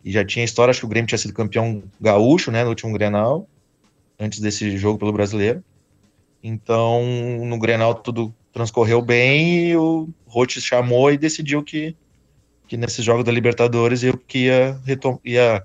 [0.04, 2.92] e já tinha história, acho que o Grêmio tinha sido campeão gaúcho, né, no último
[2.92, 3.46] Grenal,
[4.18, 5.62] antes desse jogo pelo Brasileiro.
[6.42, 7.02] Então,
[7.44, 11.96] no Grenal tudo transcorreu bem e o Rotes chamou e decidiu que,
[12.66, 14.78] que nesses jogos da Libertadores eu que ia,
[15.24, 15.64] ia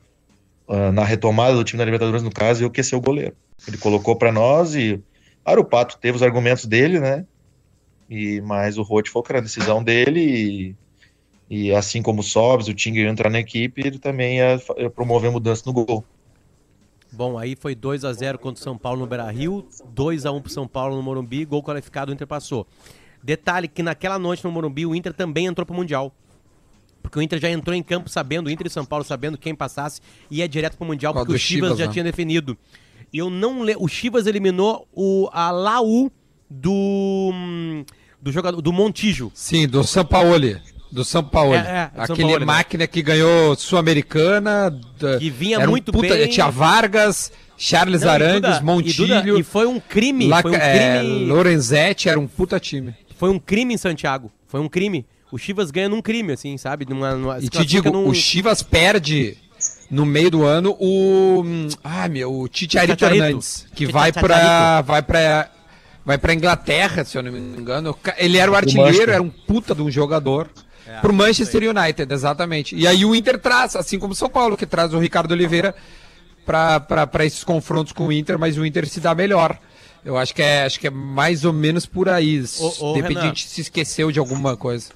[0.70, 3.36] ah, na retomada do time da Libertadores, no caso, eu que ia ser o goleiro.
[3.68, 5.02] Ele colocou para nós e,
[5.44, 7.26] claro, o Pato teve os argumentos dele, né,
[8.08, 10.76] e, mas o Rote foi a decisão dele
[11.50, 14.62] e, e assim como o Sobs, o Ting ia entrar na equipe, ele também ia,
[14.78, 16.06] ia promover mudança no gol.
[17.12, 20.42] Bom, aí foi 2 a 0 contra o São Paulo no Beira-Rio, 2 a 1
[20.42, 22.68] pro São Paulo no Morumbi, gol qualificado, o Inter passou.
[23.24, 26.14] Detalhe que naquela noite no Morumbi o Inter também entrou pro Mundial.
[27.10, 29.56] Porque o Inter já entrou em campo sabendo, o Inter e São Paulo sabendo quem
[29.56, 30.00] passasse
[30.30, 31.92] ia direto pro Mundial, Qual porque o Chivas, Chivas, já né?
[31.92, 32.56] tinha definido.
[33.12, 33.76] E eu não le...
[33.78, 36.12] o Chivas eliminou o a Laú
[36.48, 37.84] do hum,
[38.22, 39.32] do jogador do Montijo.
[39.34, 40.62] Sim, do Sampaoli.
[40.92, 41.58] Do Sampaoli.
[41.58, 42.46] É, é, do Aquele né?
[42.46, 44.80] máquina que ganhou Sul-Americana.
[45.20, 46.28] Que vinha era um muito puta- bem.
[46.28, 49.16] Tinha Vargas, Charles Não, e Arangues, Duda, Montilho.
[49.16, 51.26] E, Duda, e foi um crime, Laca- foi um é, crime.
[51.26, 52.96] Lorenzetti, era um puta time.
[53.16, 54.32] Foi um crime em Santiago.
[54.48, 55.06] Foi um crime.
[55.32, 56.86] O Chivas ganha num crime, assim, sabe?
[56.90, 59.38] Numa, numa- E te digo, num- o Chivas perde
[59.92, 61.44] no meio do ano o.
[61.84, 63.06] Ah, meu, o Titiarito.
[63.06, 64.82] Hernandes, que vai pra.
[64.82, 65.52] Vai pra.
[66.06, 67.96] Vai pra Inglaterra, se eu não me engano.
[68.18, 68.82] Ele era o Manchester.
[68.84, 70.50] artilheiro, era um puta de um jogador.
[70.88, 72.76] É, pro Manchester United, exatamente.
[72.76, 75.76] E aí o Inter traz, assim como o São Paulo, que traz o Ricardo Oliveira
[76.46, 79.60] pra esses confrontos com o Inter, mas o Inter se dá melhor.
[80.04, 82.44] Eu acho que é, acho que é mais ou menos por aí.
[82.60, 83.22] Ô, ô, de repente Renan.
[83.22, 84.90] a gente se esqueceu de alguma coisa.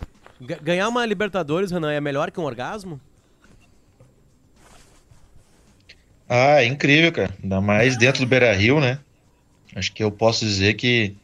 [0.46, 3.00] Ga- Ganhar uma Libertadores, Renan, é melhor que um orgasmo?
[6.28, 7.34] Ah, é incrível, cara.
[7.42, 9.00] Ainda mais dentro do Beira Rio, né?
[9.76, 11.16] Acho que eu posso dizer que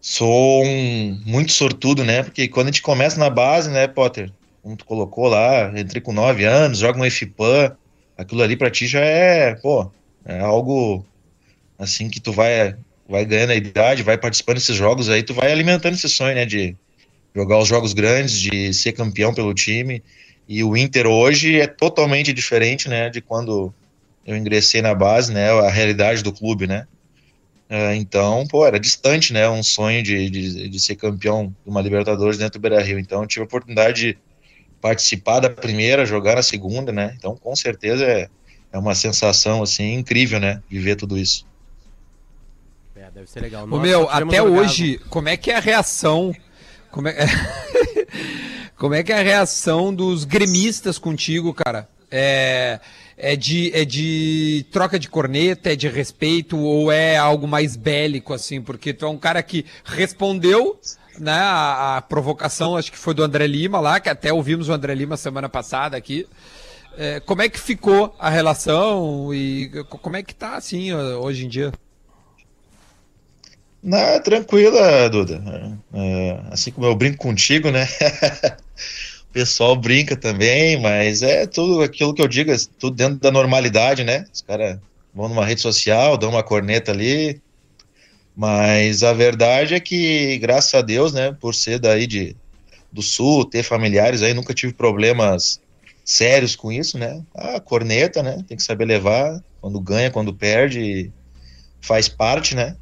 [0.00, 2.22] sou um muito sortudo, né?
[2.22, 4.32] Porque quando a gente começa na base, né, Potter?
[4.62, 7.76] como tu colocou lá, entrei com 9 anos, joga um FPAN,
[8.16, 9.92] aquilo ali pra ti já é, pô,
[10.24, 11.06] é algo
[11.78, 12.76] assim que tu vai,
[13.08, 16.44] vai ganhando a idade, vai participando desses jogos aí, tu vai alimentando esse sonho, né,
[16.44, 16.76] de
[17.36, 20.02] jogar os jogos grandes, de ser campeão pelo time.
[20.48, 23.74] E o Inter hoje é totalmente diferente, né, de quando
[24.24, 26.86] eu ingressei na base, né, a realidade do clube, né.
[27.68, 31.82] É, então, pô, era distante, né, um sonho de, de, de ser campeão de uma
[31.82, 32.98] Libertadores dentro do Beira-Rio.
[32.98, 34.18] Então, eu tive a oportunidade de
[34.80, 37.14] participar da primeira, jogar na segunda, né.
[37.18, 38.30] Então, com certeza é,
[38.72, 41.46] é uma sensação, assim, incrível, né, viver tudo isso.
[42.94, 43.64] É, deve ser legal.
[43.64, 46.34] Ô, Nós meu, até hoje, como é que é a reação?
[46.90, 47.14] Como é...
[48.76, 51.88] como é que é a reação dos gremistas contigo, cara?
[52.10, 52.78] É,
[53.16, 58.32] é, de, é de troca de corneta, é de respeito ou é algo mais bélico,
[58.32, 58.60] assim?
[58.62, 60.78] Porque tu é um cara que respondeu
[61.18, 64.72] né, a, a provocação, acho que foi do André Lima lá, que até ouvimos o
[64.72, 66.26] André Lima semana passada aqui.
[66.98, 71.44] É, como é que ficou a relação e co- como é que tá, assim, hoje
[71.44, 71.72] em dia?
[73.86, 75.40] Na, tranquila, Duda.
[75.94, 77.86] É, assim como eu brinco contigo, né?
[79.30, 83.30] o pessoal brinca também, mas é tudo aquilo que eu digo, é tudo dentro da
[83.30, 84.24] normalidade, né?
[84.34, 84.80] Os caras
[85.14, 87.40] vão numa rede social, dão uma corneta ali.
[88.34, 92.34] Mas a verdade é que, graças a Deus, né, por ser daí de,
[92.90, 95.60] do sul, ter familiares aí, nunca tive problemas
[96.04, 97.22] sérios com isso, né?
[97.36, 98.42] A corneta, né?
[98.48, 101.12] Tem que saber levar quando ganha, quando perde,
[101.80, 102.74] faz parte, né?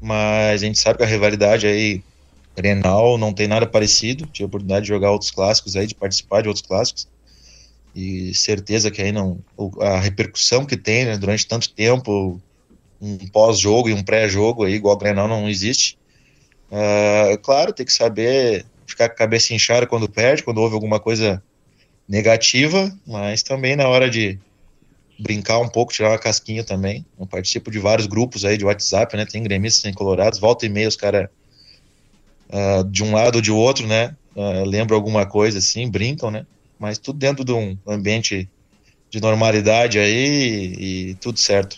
[0.00, 2.02] Mas a gente sabe que a rivalidade aí
[2.56, 4.26] Grenal não tem nada parecido.
[4.26, 7.08] Tive a oportunidade de jogar outros clássicos aí, de participar de outros clássicos.
[7.94, 9.38] E certeza que aí não
[9.80, 12.40] a repercussão que tem né, durante tanto tempo,
[13.00, 15.98] um pós-jogo e um pré-jogo aí, igual o Grenal não existe.
[16.70, 21.00] Ah, claro, tem que saber ficar com a cabeça inchada quando perde, quando houve alguma
[21.00, 21.42] coisa
[22.08, 24.38] negativa, mas também na hora de
[25.18, 27.04] brincar um pouco, tirar uma casquinha também.
[27.18, 29.26] Eu participo de vários grupos aí de WhatsApp, né?
[29.26, 31.28] Tem gremistas, tem colorados, volta e meia os caras
[32.90, 34.16] de um lado ou de outro, né?
[34.36, 36.46] ah, lembram alguma coisa assim, brincam, né?
[36.78, 38.48] Mas tudo dentro de um ambiente
[39.10, 40.74] de normalidade aí
[41.10, 41.76] e, tudo certo.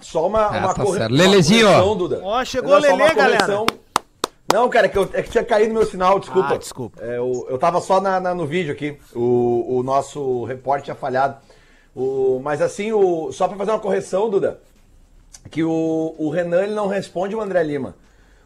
[0.00, 1.12] Só uma, Ah, uma tá corre- certo.
[1.12, 1.94] uma Lelezinho, correção, ó.
[1.94, 2.20] Duda.
[2.22, 3.64] Ó, chegou o Lelê, galera.
[4.50, 6.54] Não, cara, é que, eu, é que tinha caído meu sinal, desculpa.
[6.54, 7.02] Ah, desculpa.
[7.02, 8.96] É, eu, eu tava só na, na- no vídeo aqui.
[9.14, 11.36] O, o nosso repórter tinha falhado.
[11.98, 14.60] O, mas assim, o, só pra fazer uma correção, Duda,
[15.50, 17.96] que o, o Renan ele não responde o André Lima.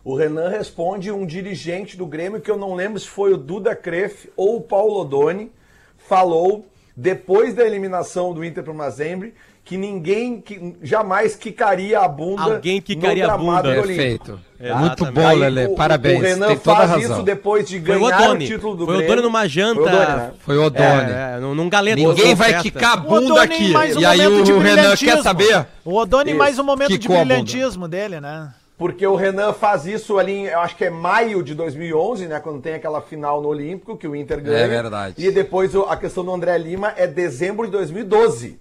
[0.02, 3.76] O Renan responde um dirigente do Grêmio que eu não lembro se foi o Duda
[3.76, 5.52] Kreff ou o Paulo Odoni,
[5.98, 6.64] falou
[6.96, 9.34] depois da eliminação do Inter pro Mazembe
[9.64, 13.62] que ninguém que jamais quicaria a bunda Alguém quicaria a bunda.
[13.62, 14.38] Perfeito.
[14.58, 15.66] É, Muito bom, Aí, Lele.
[15.66, 16.18] o- Parabéns.
[16.18, 17.12] O Renan Tem toda a faz razão.
[17.16, 18.46] isso depois de Foi o ganhar o, Odoni.
[18.46, 19.12] título do Foi o Grêmio.
[19.12, 20.34] Odoni numa janta.
[20.40, 21.04] Foi o Odoni, né?
[21.06, 21.34] O.
[21.34, 21.96] É, é, num, galeto.
[22.00, 22.62] Ninguém vai festa.
[22.62, 23.72] quicar a O bunda aqui.
[23.74, 25.66] um E aí de o Renan quer saber?
[25.84, 26.38] O Odoni Isso.
[26.38, 27.26] mais um momento de Quicou bunda.
[27.26, 28.52] brilhantismo dele, né?
[28.78, 32.40] Porque o Renan faz isso ali, eu acho que é maio de 2011, né?
[32.40, 34.58] Quando tem aquela final no Olímpico que o Inter ganha.
[34.58, 35.14] É verdade.
[35.18, 38.58] E depois o- a questão do André Lima é dezembro de 2012.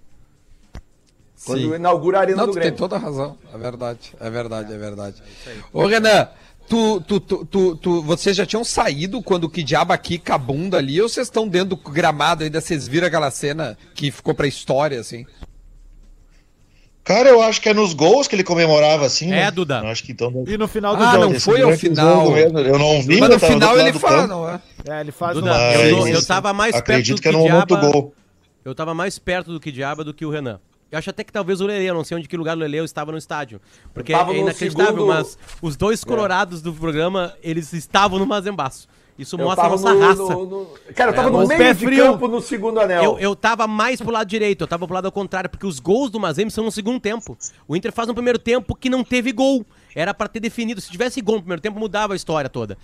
[1.46, 1.76] Quando Sim.
[1.76, 2.78] inaugura a Arena Não, do tu tem Grêmio.
[2.78, 3.38] toda a razão.
[3.54, 5.24] É verdade, é verdade, é verdade.
[5.74, 6.28] Ô, Renan,
[6.70, 10.78] tu, tu, tu, tu, tu- vocês já tinham saído quando o Kidiaba quica a bunda
[10.78, 12.62] ali ou vocês estão dentro do gramado ainda?
[12.62, 15.26] Vocês viram aquela cena que ficou pra história, assim?
[17.04, 19.28] Cara, eu acho que é nos gols que ele comemorava assim.
[19.34, 19.52] É, né?
[19.52, 19.80] Duda.
[19.80, 20.44] Eu acho que então.
[20.48, 21.34] E no final do Ah, jogo.
[21.34, 22.32] não foi ao final.
[22.32, 24.62] mesmo, Eu não vi, Mas no final outro ele fala, não é?
[24.88, 25.58] É, ele faz Duda, uma...
[25.58, 27.92] Mas- eu, tô- eu tava mais perto Acredito do que é no momento do Kidiaba.
[27.92, 28.14] gol.
[28.64, 30.60] Eu tava mais perto do Kidiaba do que o Renan.
[30.92, 32.78] Eu acho até que talvez o Lele, eu não sei onde que lugar o Lele
[32.80, 33.62] estava no estádio.
[33.94, 38.90] Porque é no inacreditável, segundo- mas os dois colorados do programa, eles estavam no Mazembaço.
[39.18, 40.22] Isso Eu mostra a nossa no- raça.
[40.24, 42.04] no- no- Cara, eu tava É, no o meio de frio.
[42.14, 43.04] campo no segundo anel.
[43.04, 45.80] Eu, eu tava mais pro lado direito, eu tava pro lado ao contrário, porque os
[45.80, 47.38] gols do Mazembe são no segundo tempo.
[47.68, 49.66] O Inter faz um primeiro tempo que não teve gol.
[49.96, 50.82] Era pra ter definido.
[50.82, 52.78] Se tivesse gol no primeiro tempo, mudava a história toda.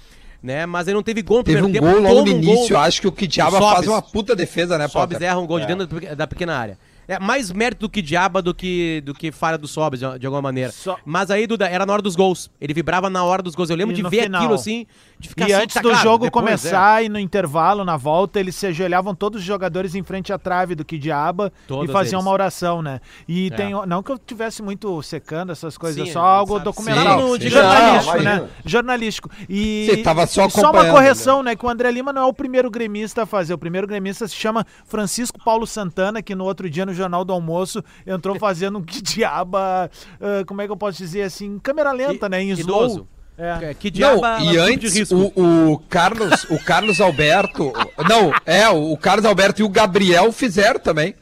[0.43, 0.65] Né?
[0.67, 2.01] Mas aí não teve gol no Teve primeiro um tempo.
[2.03, 2.83] gol logo no um início, gol.
[2.83, 5.21] acho que o Kidiaba faz uma puta defesa, né, Potter?
[5.23, 6.77] erra um gol de dentro da pequena área.
[7.07, 10.25] É mais mérito do que Diaba do que, do que falha do Sobis, de, de
[10.25, 10.71] alguma maneira.
[10.71, 12.51] Só- Mas aí, Duda, era na hora dos gols.
[12.59, 13.69] Ele vibrava na hora dos gols.
[13.69, 14.41] Eu lembro E de ver final.
[14.41, 14.85] aquilo assim,
[15.19, 18.39] de ficar E assim, antes tá do claro, jogo começar e no intervalo, na volta,
[18.39, 22.19] eles se ajoelhavam todos os jogadores em frente à trave do Kidiaba e Todos faziam
[22.19, 22.25] eles.
[22.25, 23.01] uma oração, né?
[23.27, 23.55] E É.
[23.55, 23.71] tem.
[23.87, 26.65] Não que eu tivesse muito secando essas coisas, Sim, só algo sabe.
[26.65, 27.19] documental.
[27.33, 27.49] Sim, sim.
[27.49, 28.49] jornalístico, Não, né?
[28.65, 29.29] Jornalístico.
[29.49, 31.55] E, Você tava só e só uma correção, né?
[31.55, 33.53] Que o André Lima não é o primeiro gremista a fazer.
[33.53, 37.33] O primeiro gremista se chama Francisco Paulo Santana, que no outro dia no Jornal do
[37.33, 39.89] Almoço entrou fazendo um que diaba.
[40.21, 41.57] ah, como é que eu posso dizer assim?
[41.59, 42.43] Câmera lenta, I- né?
[42.43, 42.85] Em idoso.
[42.95, 43.07] slow.
[43.13, 43.16] É.
[43.37, 45.31] É, Que Não, diaba e antes risco.
[45.35, 47.71] o, o Carlos, o Carlos Alberto,
[48.09, 51.13] não, é, o Carlos Alberto e o Gabriel fizeram também.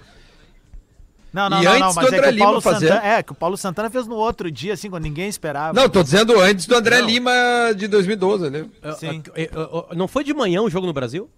[1.34, 2.88] Não, não, E não, não, antes mas do é André que o Paulo Lima fazer.
[2.88, 3.08] Santana.
[3.08, 5.74] É, que o Paulo Santana fez no outro dia, assim, quando ninguém esperava.
[5.74, 7.08] Não, tô dizendo antes do André Não.
[7.08, 7.34] Lima
[7.76, 8.66] de 2012, né?
[8.98, 9.22] Sim.
[9.36, 11.30] É, é, é, Não foi de manhã o jogo no Brasil?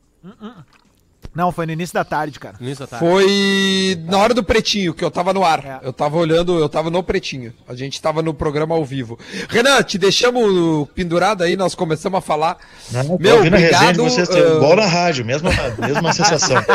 [1.37, 2.55] Não, foi no início da tarde, cara.
[2.59, 3.05] No início da tarde.
[3.05, 5.63] Foi na hora do pretinho, que eu tava no ar.
[5.63, 5.87] É.
[5.87, 7.53] Eu tava olhando, eu tava no pretinho.
[7.67, 9.19] A gente tava no programa ao vivo.
[9.47, 12.57] Renan, te deixamos pendurado aí, nós começamos a falar.
[12.91, 16.57] Não, Meu, obrigado, vocês, igual na rádio, mesma, mesma sensação.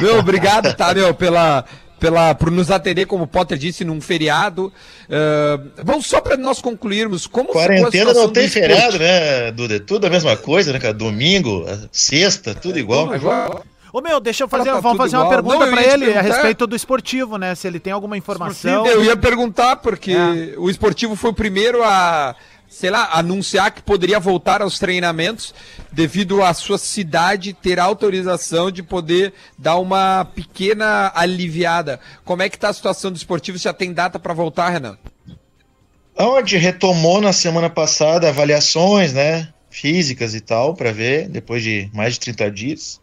[0.00, 1.66] Meu, obrigado, tá, meu, pela,
[2.04, 4.70] pela, por nos atender, como o Potter disse, num feriado.
[5.10, 7.26] Ah, vamos só para nós concluirmos.
[7.26, 9.76] Como Quarentena não tem feriado, né, Duda?
[9.76, 10.92] É Tudo a mesma coisa, né, cara?
[10.92, 13.10] Domingo, sexta, tudo igual.
[13.10, 15.42] Agora, Ô, meu, deixa eu fazer, Tá vamos fazer uma igual.
[15.42, 17.54] pergunta pra ia te ele a respeito do esportivo, né?
[17.54, 18.84] Se ele tem alguma informação.
[18.86, 20.54] Eu ia perguntar, porque É.
[20.58, 22.34] o esportivo foi o primeiro a,
[22.74, 25.54] sei lá, anunciar que poderia voltar aos treinamentos
[25.92, 32.00] devido à sua cidade ter autorização de poder dar uma pequena aliviada.
[32.24, 33.56] Como é que tá a situação do esportivo?
[33.56, 34.98] Já tem data para voltar, Renan?
[36.18, 42.14] Onde retomou na semana passada avaliações, né, físicas e tal, para ver, depois de mais
[42.14, 43.00] de 30 dias.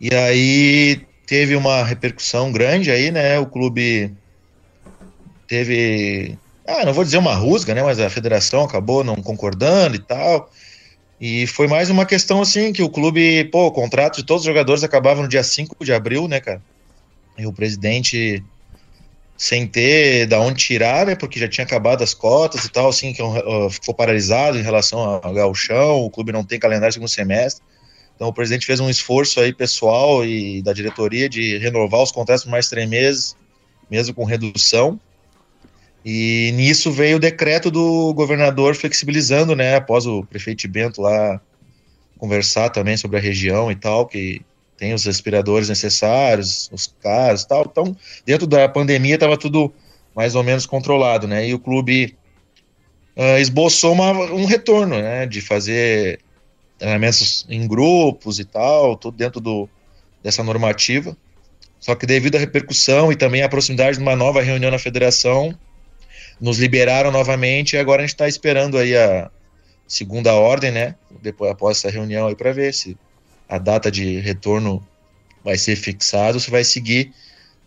[0.00, 4.12] E aí teve uma repercussão grande aí, né, o clube
[5.48, 6.38] teve,
[6.68, 10.50] ah, não vou dizer uma rusga, né, mas a federação acabou não concordando e tal.
[11.18, 14.46] E foi mais uma questão assim, que o clube, pô, o contrato de todos os
[14.46, 16.62] jogadores acabava no dia 5 de abril, né, cara?
[17.38, 18.44] E o presidente
[19.36, 21.14] sem ter da onde tirar, né?
[21.14, 24.98] Porque já tinha acabado as cotas e tal, assim, que uh, ficou paralisado em relação
[24.98, 27.64] ao gauchão, o clube não tem calendário segundo semestre.
[28.14, 32.44] Então o presidente fez um esforço aí pessoal e da diretoria de renovar os contratos
[32.44, 33.36] por mais três meses,
[33.88, 35.00] mesmo com redução.
[36.04, 39.76] E nisso veio o decreto do governador flexibilizando, né?
[39.76, 41.40] Após o prefeito Bento lá
[42.18, 44.40] conversar também sobre a região e tal, que
[44.76, 47.66] tem os respiradores necessários, os casos e tal.
[47.70, 49.72] Então, dentro da pandemia estava tudo
[50.14, 51.48] mais ou menos controlado, né?
[51.48, 52.16] E o clube
[53.16, 55.26] ah, esboçou uma- um retorno, né?
[55.26, 56.20] De fazer
[56.78, 59.68] treinamentos em grupos e tal, tudo dentro do,
[60.22, 61.16] dessa normativa.
[61.80, 65.56] Só que devido à repercussão e também à proximidade de uma nova reunião na federação,
[66.40, 69.30] nos liberaram novamente e agora a gente está esperando aí a
[69.86, 70.94] segunda ordem, né?
[71.22, 72.96] Depois após essa reunião aí para ver se
[73.48, 74.86] a data de retorno
[75.42, 77.12] vai ser fixada, se vai seguir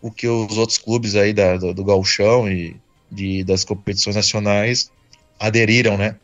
[0.00, 2.02] o que os outros clubes aí da, do, do
[2.48, 2.76] e
[3.10, 4.90] de, das competições nacionais
[5.38, 6.16] aderiram, né?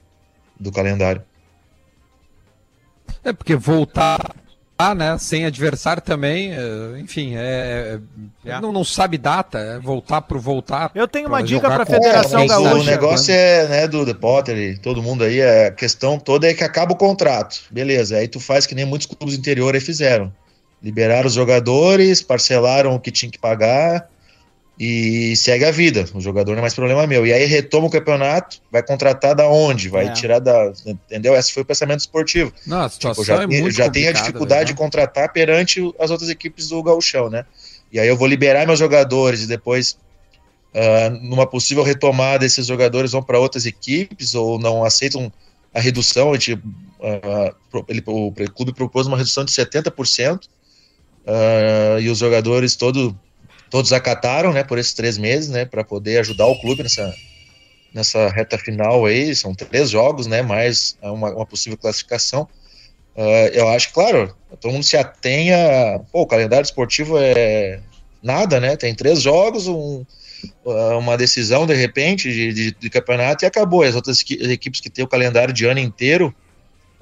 [0.59, 1.23] Do calendário.
[3.23, 4.35] É porque voltar,
[4.79, 7.99] ah, né, sem adversário também, é, enfim, é,
[8.47, 10.91] é- não, não sabe data, é voltar pro voltar.
[10.95, 12.75] Eu tenho uma dica pra com- Federação sabe Gaúcha.
[12.77, 16.55] O negócio é, né, do The Potter e todo mundo aí, a questão toda é
[16.55, 17.63] que acaba o contrato.
[17.71, 20.33] Beleza, aí tu faz que nem muitos clubes do interior aí fizeram.
[20.81, 24.09] Liberaram os jogadores, parcelaram o que tinha que pagar
[24.79, 26.05] e segue a vida.
[26.15, 27.27] O jogador não é mais problema meu.
[27.27, 29.89] E aí retoma o campeonato, vai contratar da onde?
[29.89, 30.13] Vai É.
[30.13, 30.73] tirar da.
[30.87, 31.35] Entendeu?
[31.35, 32.53] Esse foi o pensamento esportivo.
[32.67, 34.79] Não, a situação Tipo, já, é muito já tem a dificuldade de né?
[34.79, 37.45] contratar perante as outras equipes do gauchão, né?
[37.93, 39.99] E aí eu vou liberar meus jogadores e depois,
[40.75, 45.33] ah, numa possível retomada, esses jogadores vão para outras equipes ou não aceitam
[45.75, 46.31] a redução.
[46.31, 46.57] A gente,
[47.71, 50.49] pro- ele- o clube propôs uma redução de 70%.
[51.27, 53.19] ah, e os jogadores todo,
[53.71, 57.15] todos acataram, né, por esses três meses, né, para poder ajudar o clube nessa,
[57.93, 59.35] nessa reta final aí.
[59.35, 62.49] São três jogos, né, mais uma, uma possível classificação.
[63.17, 66.01] Ah, eu acho, claro, todo mundo se atenha.
[66.13, 67.81] Pô, o calendário esportivo é
[68.23, 68.77] nada, né?
[68.77, 70.05] Tem três jogos, um-
[70.67, 73.83] ah, uma decisão de repente de, de- de campeonato e acabou.
[73.83, 76.33] As outras equi- equipes que têm o calendário de ano inteiro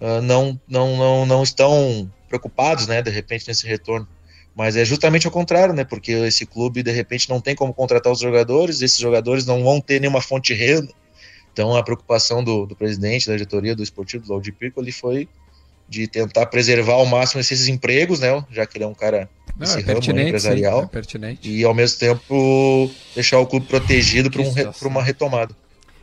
[0.00, 3.02] ah, não, não, não, não estão preocupados, né?
[3.02, 4.08] De repente nesse retorno.
[4.56, 5.84] Mas é justamente ao contrário, né?
[5.84, 9.82] Porque esse clube de repente não tem como contratar os jogadores, esses jogadores não vão
[9.82, 10.90] ter nenhuma fonte de renda.
[11.52, 15.28] Então a preocupação do, do presidente da diretoria do esportivo, do Laudir Pico, ali foi
[15.86, 18.42] de tentar preservar ao máximo esses empregos, né?
[18.50, 20.80] Já que ele é um cara Não, é ramo pertinente, empresarial.
[20.80, 21.50] sim, é pertinente.
[21.50, 25.54] E ao mesmo tempo deixar o clube protegido para um uma retomada.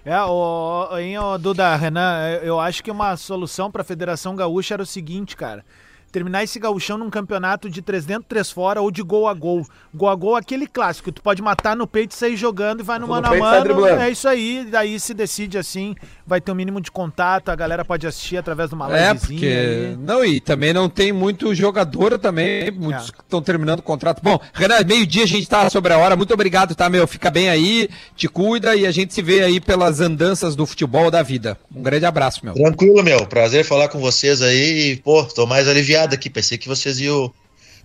[0.06, 4.76] É, o, o, hein, ô, Duda, Renan, eu acho que uma solução pra Federação Gaúcha
[4.76, 5.66] era o seguinte, cara.
[6.14, 9.66] Terminar esse gauchão num campeonato de 3 dentro, 3 fora ou de gol a gol.
[9.94, 12.84] Gol a gol é aquele clássico, tu pode matar no peito e sair jogando e
[12.84, 13.86] vai no No mano a mano.
[13.88, 15.96] É isso aí, daí se decide assim,
[16.26, 19.16] vai ter um mínimo de contato, a galera pode assistir através de uma É, livezinha.
[19.20, 19.46] porque.
[19.46, 19.98] aí.
[19.98, 23.12] Não, e também não tem muito jogador também, muitos É.
[23.12, 24.22] que estão terminando o contrato.
[24.22, 26.16] Bom, Renan, meio-dia a gente tá sobre a hora.
[26.16, 27.08] Muito obrigado, tá, meu?
[27.08, 31.10] Fica bem aí, te cuida e a gente se vê aí pelas andanças do futebol
[31.10, 31.58] da vida.
[31.76, 32.54] Um grande abraço, meu.
[32.54, 33.26] Tranquilo, meu.
[33.26, 34.92] Prazer falar com vocês aí.
[34.92, 36.30] E, pô, tô mais aliviado aqui.
[36.30, 37.32] Pensei que vocês iam.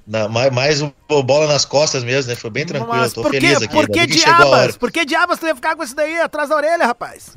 [0.06, 0.90] na- mais, mais um-
[1.22, 2.34] bola nas costas mesmo, né?
[2.36, 2.96] Foi bem tranquilo.
[2.96, 3.68] Mas tô por que, feliz aqui.
[3.74, 4.46] por que a diabas?
[4.46, 4.72] hora.
[4.72, 7.36] Por que diabas tu ia ficar com isso daí atrás da orelha, rapaz?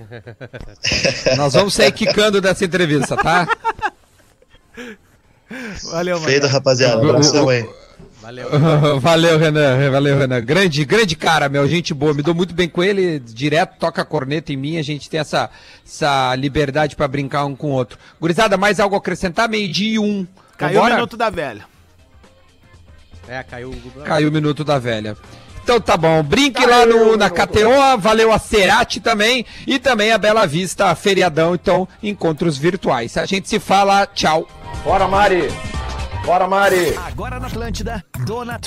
[1.35, 3.45] Nós vamos sair quicando dessa entrevista, tá?
[5.91, 6.27] Valeu, mano.
[6.29, 6.95] Feito, rapaziada.
[7.01, 7.67] Abração aí.
[8.21, 8.47] Valeu.
[9.01, 9.89] valeu, Renan.
[9.91, 10.41] Valeu, Renan.
[10.41, 11.67] Grande, grande cara, meu.
[11.67, 12.13] Gente boa.
[12.13, 13.19] Me dou muito bem com ele.
[13.19, 14.77] Direto toca a corneta em mim.
[14.77, 15.49] A gente tem essa,
[15.85, 17.97] essa liberdade pra brincar um com o outro.
[18.19, 19.49] Gurizada, mais algo a acrescentar?
[19.49, 20.25] Meio-dia e um.
[20.61, 20.93] Caiu Vambora?
[20.93, 21.65] o minuto da velha.
[23.27, 24.03] É, caiu o Google.
[24.03, 25.17] Caiu o minuto da velha.
[25.63, 30.17] Então tá bom, brinque lá no, na KTO, valeu a Cerati também e também a
[30.17, 33.15] Bela Vista, feriadão, então encontros virtuais.
[33.17, 34.47] A gente se fala, tchau.
[34.83, 35.47] Bora, Mari!
[36.25, 36.95] Bora, Mari!
[36.97, 38.59] Agora na Atlântida, Dona